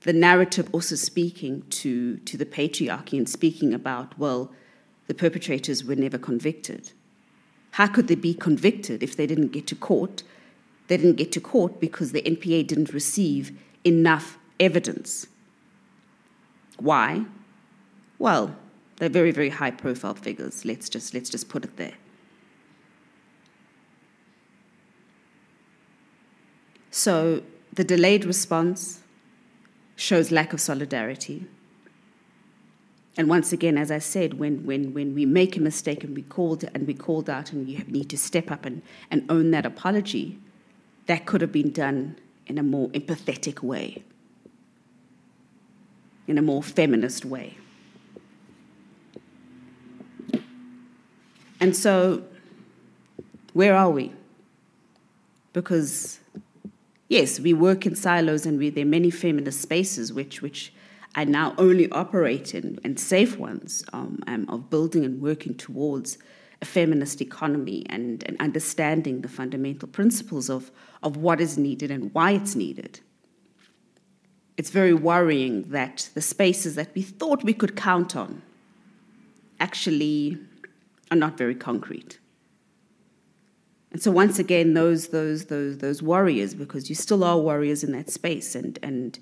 the 0.02 0.14
narrative 0.14 0.70
also 0.72 0.96
speaking 0.96 1.64
to, 1.70 2.18
to 2.18 2.38
the 2.38 2.46
patriarchy 2.46 3.18
and 3.18 3.28
speaking 3.28 3.74
about, 3.74 4.18
well, 4.20 4.52
the 5.08 5.14
perpetrators 5.14 5.84
were 5.84 5.96
never 5.96 6.18
convicted. 6.18 6.92
How 7.72 7.88
could 7.88 8.08
they 8.08 8.16
be 8.16 8.34
convicted 8.34 9.04
if 9.04 9.16
they 9.16 9.28
didn't 9.28 9.50
get 9.50 9.68
to 9.68 9.76
court? 9.76 10.24
They 10.88 10.98
didn't 10.98 11.16
get 11.16 11.32
to 11.34 11.42
court 11.42 11.80
because 11.80 12.12
the 12.12 12.22
NPA 12.22 12.68
didn't 12.68 12.94
receive 12.94 13.58
enough 13.84 14.38
evidence. 14.60 15.28
Why? 16.78 17.26
Well, 18.20 18.56
they're 18.98 19.10
very, 19.10 19.32
very 19.32 19.50
high 19.50 19.72
profile 19.72 20.14
figures. 20.14 20.64
Let's 20.66 20.90
just, 20.90 21.14
let's 21.14 21.30
just 21.30 21.50
put 21.50 21.66
it 21.66 21.76
there. 21.78 21.94
So 26.92 27.44
the 27.74 27.84
delayed 27.84 28.24
response 28.24 29.02
shows 29.98 30.32
lack 30.32 30.54
of 30.54 30.62
solidarity. 30.62 31.46
And 33.18 33.30
once 33.30 33.54
again, 33.54 33.78
as 33.78 33.92
I 33.92 34.00
said, 34.00 34.36
when, 34.40 34.66
when, 34.66 34.94
when 34.94 35.14
we 35.14 35.26
make 35.26 35.56
a 35.58 35.62
mistake 35.62 36.04
and 36.04 36.16
we 36.16 36.22
called 36.22 36.64
and 36.74 36.88
we 36.88 36.94
called 36.94 37.30
out 37.30 37.52
and 37.52 37.68
you 37.68 37.80
need 37.88 38.10
to 38.10 38.18
step 38.18 38.52
up 38.52 38.66
and, 38.66 38.82
and 39.12 39.30
own 39.30 39.52
that 39.52 39.66
apology, 39.66 40.40
that 41.08 41.26
could 41.26 41.42
have 41.42 41.52
been 41.52 41.72
done 41.72 42.18
in 42.48 42.58
a 42.58 42.64
more 42.64 42.90
empathetic 42.90 43.62
way, 43.62 44.04
in 46.28 46.38
a 46.38 46.42
more 46.42 46.64
feminist 46.64 47.26
way. 47.26 47.58
And 51.66 51.76
so, 51.76 52.22
where 53.54 53.76
are 53.76 53.90
we? 53.90 54.14
Because, 55.52 56.20
yes, 57.10 57.40
we 57.40 57.54
work 57.54 57.88
in 57.88 57.96
silos 57.96 58.46
and 58.46 58.60
we, 58.60 58.70
there 58.70 58.84
are 58.84 58.88
many 58.88 59.10
feminist 59.10 59.64
spaces 59.64 60.14
which, 60.14 60.44
which 60.44 60.72
I 61.16 61.24
now 61.24 61.56
only 61.58 61.90
operate 61.90 62.54
in, 62.54 62.80
and 62.84 63.00
safe 63.00 63.40
ones 63.40 63.84
um, 63.94 64.22
um, 64.28 64.46
of 64.48 64.70
building 64.70 65.04
and 65.06 65.20
working 65.20 65.56
towards 65.56 66.20
a 66.62 66.66
feminist 66.66 67.20
economy 67.20 67.84
and, 67.90 68.24
and 68.28 68.40
understanding 68.40 69.22
the 69.22 69.28
fundamental 69.28 69.88
principles 69.88 70.52
of, 70.52 70.70
of 71.02 71.18
what 71.18 71.42
is 71.42 71.58
needed 71.58 71.90
and 71.90 72.14
why 72.14 72.34
it's 72.34 72.54
needed. 72.54 73.00
It's 74.56 74.70
very 74.70 74.94
worrying 74.94 75.64
that 75.72 76.12
the 76.14 76.22
spaces 76.22 76.76
that 76.76 76.94
we 76.94 77.02
thought 77.02 77.44
we 77.44 77.54
could 77.56 77.76
count 77.76 78.16
on 78.16 78.44
actually 79.60 80.38
are 81.16 81.20
not 81.20 81.38
very 81.38 81.56
concrete. 81.56 82.20
And 83.92 84.04
so 84.04 84.12
once 84.12 84.40
again, 84.40 84.74
those 84.74 85.08
those 85.08 85.46
those 85.46 85.78
those 85.78 86.02
warriors, 86.02 86.54
because 86.54 86.90
you 86.90 86.96
still 86.96 87.24
are 87.24 87.40
warriors 87.40 87.82
in 87.82 87.94
that 87.94 88.10
space, 88.10 88.54
and 88.54 88.78
and 88.84 89.18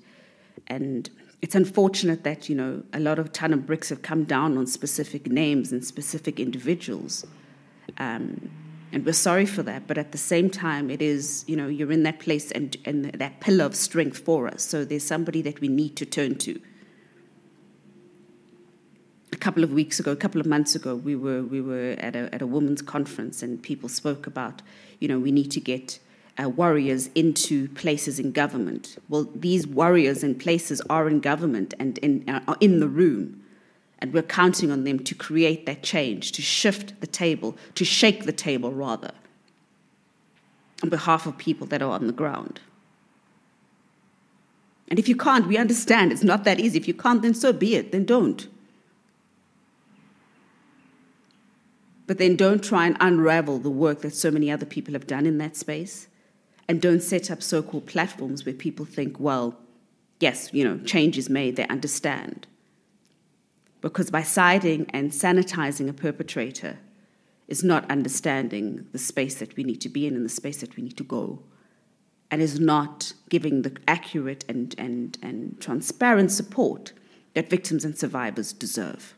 and 0.66 1.10
it's 1.42 1.54
unfortunate 1.54 2.24
that 2.24 2.48
you 2.48 2.56
know 2.56 2.82
a 2.92 2.98
lot 2.98 3.20
of 3.20 3.32
ton 3.32 3.52
of 3.52 3.66
bricks 3.66 3.88
have 3.90 4.02
come 4.02 4.24
down 4.24 4.58
on 4.58 4.66
specific 4.66 5.28
names 5.28 5.70
and 5.70 5.84
specific 5.84 6.40
individuals, 6.40 7.24
um, 7.98 8.50
and 8.90 9.06
we're 9.06 9.12
sorry 9.12 9.46
for 9.46 9.62
that. 9.62 9.86
But 9.86 9.96
at 9.96 10.10
the 10.10 10.18
same 10.18 10.50
time, 10.50 10.90
it 10.90 11.00
is 11.00 11.44
you 11.46 11.54
know 11.54 11.68
you're 11.68 11.92
in 11.92 12.02
that 12.02 12.18
place 12.18 12.50
and 12.50 12.76
and 12.84 13.04
that 13.04 13.38
pillar 13.38 13.66
of 13.66 13.76
strength 13.76 14.18
for 14.18 14.48
us. 14.48 14.64
So 14.64 14.84
there's 14.84 15.04
somebody 15.04 15.40
that 15.42 15.60
we 15.60 15.68
need 15.68 15.94
to 15.96 16.04
turn 16.04 16.34
to 16.38 16.60
a 19.34 19.36
couple 19.36 19.64
of 19.64 19.72
weeks 19.72 20.00
ago, 20.00 20.12
a 20.12 20.16
couple 20.16 20.40
of 20.40 20.46
months 20.46 20.74
ago, 20.74 20.94
we 20.94 21.14
were 21.16 21.42
we 21.42 21.60
were 21.60 21.96
at 21.98 22.16
a 22.16 22.32
at 22.34 22.40
a 22.40 22.46
women's 22.46 22.80
conference, 22.80 23.42
and 23.42 23.62
people 23.62 23.88
spoke 23.88 24.26
about, 24.26 24.62
you 25.00 25.08
know, 25.08 25.18
we 25.18 25.32
need 25.32 25.50
to 25.50 25.60
get 25.60 25.98
uh, 26.42 26.48
warriors 26.48 27.10
into 27.14 27.68
places 27.68 28.18
in 28.18 28.32
government. 28.32 28.96
Well, 29.08 29.28
these 29.34 29.66
warriors 29.66 30.22
in 30.22 30.36
places 30.36 30.80
are 30.88 31.08
in 31.08 31.20
government 31.20 31.74
and 31.78 31.98
in 31.98 32.24
uh, 32.28 32.40
are 32.48 32.56
in 32.60 32.80
the 32.80 32.88
room, 32.88 33.42
and 33.98 34.14
we're 34.14 34.22
counting 34.22 34.70
on 34.70 34.84
them 34.84 35.00
to 35.00 35.14
create 35.14 35.66
that 35.66 35.82
change, 35.82 36.32
to 36.32 36.42
shift 36.42 37.00
the 37.00 37.06
table, 37.06 37.56
to 37.74 37.84
shake 37.84 38.24
the 38.24 38.32
table 38.32 38.72
rather, 38.72 39.12
on 40.82 40.88
behalf 40.88 41.26
of 41.26 41.36
people 41.36 41.66
that 41.66 41.82
are 41.82 41.90
on 41.90 42.06
the 42.06 42.12
ground. 42.12 42.60
And 44.88 44.98
if 44.98 45.08
you 45.08 45.16
can't, 45.16 45.48
we 45.48 45.56
understand 45.56 46.12
it's 46.12 46.22
not 46.22 46.44
that 46.44 46.60
easy. 46.60 46.78
If 46.78 46.86
you 46.86 46.94
can't, 46.94 47.22
then 47.22 47.34
so 47.34 47.52
be 47.52 47.74
it, 47.74 47.90
then 47.90 48.04
don't. 48.04 48.46
But 52.06 52.18
then 52.18 52.36
don't 52.36 52.62
try 52.62 52.86
and 52.86 52.96
unravel 53.00 53.58
the 53.58 53.70
work 53.70 54.02
that 54.02 54.14
so 54.14 54.30
many 54.30 54.50
other 54.50 54.66
people 54.66 54.92
have 54.94 55.06
done 55.06 55.26
in 55.26 55.38
that 55.38 55.56
space. 55.56 56.08
And 56.68 56.80
don't 56.80 57.02
set 57.02 57.30
up 57.30 57.42
so 57.42 57.62
called 57.62 57.86
platforms 57.86 58.44
where 58.44 58.54
people 58.54 58.84
think, 58.84 59.18
well, 59.20 59.58
yes, 60.20 60.50
you 60.52 60.64
know, 60.64 60.78
change 60.78 61.18
is 61.18 61.28
made, 61.28 61.56
they 61.56 61.66
understand. 61.68 62.46
Because 63.80 64.10
by 64.10 64.22
siding 64.22 64.86
and 64.90 65.10
sanitizing 65.10 65.88
a 65.88 65.92
perpetrator 65.92 66.78
is 67.48 67.62
not 67.62 67.90
understanding 67.90 68.86
the 68.92 68.98
space 68.98 69.34
that 69.36 69.56
we 69.56 69.64
need 69.64 69.80
to 69.82 69.90
be 69.90 70.06
in 70.06 70.16
and 70.16 70.24
the 70.24 70.30
space 70.30 70.58
that 70.58 70.76
we 70.76 70.82
need 70.82 70.96
to 70.96 71.04
go, 71.04 71.42
and 72.30 72.40
is 72.40 72.58
not 72.58 73.12
giving 73.28 73.62
the 73.62 73.76
accurate 73.86 74.44
and, 74.48 74.74
and, 74.78 75.18
and 75.22 75.60
transparent 75.60 76.32
support 76.32 76.92
that 77.34 77.50
victims 77.50 77.84
and 77.84 77.98
survivors 77.98 78.52
deserve. 78.52 79.14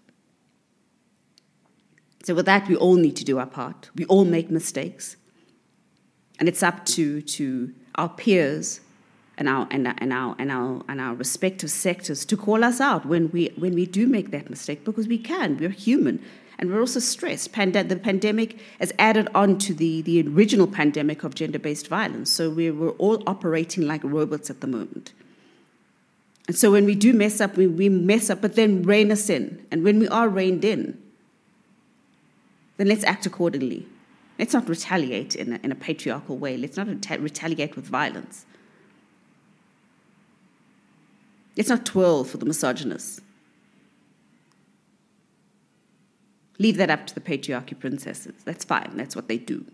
So, 2.26 2.34
with 2.34 2.46
that, 2.46 2.66
we 2.66 2.74
all 2.74 2.96
need 2.96 3.14
to 3.18 3.24
do 3.24 3.38
our 3.38 3.46
part. 3.46 3.88
We 3.94 4.04
all 4.06 4.24
make 4.24 4.50
mistakes. 4.50 5.14
And 6.40 6.48
it's 6.48 6.60
up 6.60 6.84
to, 6.86 7.22
to 7.22 7.72
our 7.94 8.08
peers 8.08 8.80
and 9.38 9.48
our, 9.48 9.68
and, 9.70 9.94
and, 9.98 10.12
our, 10.12 10.34
and, 10.36 10.50
our, 10.50 10.82
and 10.88 11.00
our 11.00 11.14
respective 11.14 11.70
sectors 11.70 12.24
to 12.24 12.36
call 12.36 12.64
us 12.64 12.80
out 12.80 13.06
when 13.06 13.30
we, 13.30 13.52
when 13.56 13.76
we 13.76 13.86
do 13.86 14.08
make 14.08 14.32
that 14.32 14.50
mistake 14.50 14.84
because 14.84 15.06
we 15.06 15.18
can. 15.18 15.56
We're 15.56 15.68
human. 15.68 16.20
And 16.58 16.72
we're 16.72 16.80
also 16.80 16.98
stressed. 16.98 17.52
Pand- 17.52 17.74
the 17.74 17.94
pandemic 17.94 18.58
has 18.80 18.92
added 18.98 19.28
on 19.32 19.56
to 19.58 19.72
the, 19.72 20.02
the 20.02 20.26
original 20.26 20.66
pandemic 20.66 21.22
of 21.22 21.36
gender 21.36 21.60
based 21.60 21.86
violence. 21.86 22.28
So 22.28 22.50
we're, 22.50 22.74
we're 22.74 22.90
all 22.98 23.22
operating 23.28 23.86
like 23.86 24.02
robots 24.02 24.50
at 24.50 24.60
the 24.60 24.66
moment. 24.66 25.12
And 26.48 26.56
so 26.56 26.72
when 26.72 26.86
we 26.86 26.96
do 26.96 27.12
mess 27.12 27.40
up, 27.40 27.56
we, 27.56 27.68
we 27.68 27.88
mess 27.88 28.30
up, 28.30 28.40
but 28.40 28.56
then 28.56 28.82
rein 28.82 29.12
us 29.12 29.30
in. 29.30 29.64
And 29.70 29.84
when 29.84 30.00
we 30.00 30.08
are 30.08 30.28
reined 30.28 30.64
in, 30.64 31.00
then 32.76 32.88
let's 32.88 33.04
act 33.04 33.26
accordingly. 33.26 33.86
Let's 34.38 34.52
not 34.52 34.68
retaliate 34.68 35.34
in 35.34 35.54
a, 35.54 35.60
in 35.62 35.72
a 35.72 35.74
patriarchal 35.74 36.36
way. 36.36 36.56
Let's 36.56 36.76
not 36.76 36.88
reta- 36.88 37.22
retaliate 37.22 37.74
with 37.74 37.86
violence. 37.86 38.44
Let's 41.56 41.70
not 41.70 41.86
twirl 41.86 42.24
for 42.24 42.36
the 42.36 42.44
misogynists. 42.44 43.20
Leave 46.58 46.76
that 46.76 46.90
up 46.90 47.06
to 47.06 47.14
the 47.14 47.20
patriarchy 47.20 47.78
princesses. 47.78 48.34
That's 48.44 48.64
fine, 48.64 48.92
that's 48.94 49.16
what 49.16 49.28
they 49.28 49.38
do. 49.38 49.64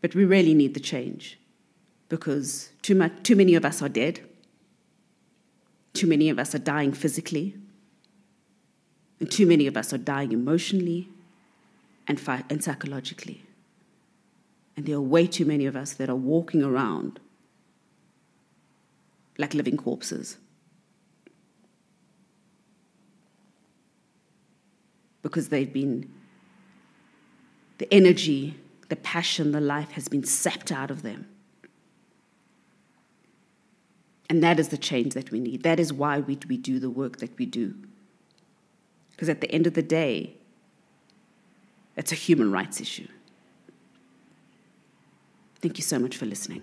But 0.00 0.14
we 0.14 0.24
really 0.24 0.54
need 0.54 0.74
the 0.74 0.80
change 0.80 1.38
because 2.08 2.70
too, 2.82 2.94
much, 2.94 3.12
too 3.22 3.36
many 3.36 3.54
of 3.54 3.64
us 3.64 3.82
are 3.82 3.88
dead. 3.88 4.20
Too 5.94 6.06
many 6.06 6.28
of 6.28 6.38
us 6.38 6.54
are 6.54 6.58
dying 6.58 6.92
physically. 6.92 7.56
And 9.24 9.32
too 9.32 9.46
many 9.46 9.66
of 9.66 9.74
us 9.74 9.90
are 9.94 9.96
dying 9.96 10.32
emotionally 10.32 11.08
and, 12.06 12.20
fi- 12.20 12.44
and 12.50 12.62
psychologically. 12.62 13.42
And 14.76 14.84
there 14.84 14.96
are 14.96 15.00
way 15.00 15.26
too 15.26 15.46
many 15.46 15.64
of 15.64 15.74
us 15.76 15.94
that 15.94 16.10
are 16.10 16.14
walking 16.14 16.62
around 16.62 17.20
like 19.38 19.54
living 19.54 19.78
corpses. 19.78 20.36
Because 25.22 25.48
they've 25.48 25.72
been, 25.72 26.12
the 27.78 27.90
energy, 27.90 28.60
the 28.90 28.96
passion, 28.96 29.52
the 29.52 29.60
life 29.62 29.92
has 29.92 30.06
been 30.06 30.24
sapped 30.24 30.70
out 30.70 30.90
of 30.90 31.00
them. 31.00 31.26
And 34.28 34.44
that 34.44 34.60
is 34.60 34.68
the 34.68 34.76
change 34.76 35.14
that 35.14 35.30
we 35.30 35.40
need. 35.40 35.62
That 35.62 35.80
is 35.80 35.94
why 35.94 36.18
we, 36.18 36.38
we 36.46 36.58
do 36.58 36.78
the 36.78 36.90
work 36.90 37.20
that 37.20 37.38
we 37.38 37.46
do. 37.46 37.74
Because 39.14 39.28
at 39.28 39.40
the 39.40 39.50
end 39.50 39.66
of 39.66 39.74
the 39.74 39.82
day, 39.82 40.34
it's 41.96 42.12
a 42.12 42.16
human 42.16 42.50
rights 42.50 42.80
issue. 42.80 43.06
Thank 45.60 45.78
you 45.78 45.84
so 45.84 45.98
much 45.98 46.16
for 46.16 46.26
listening. 46.26 46.62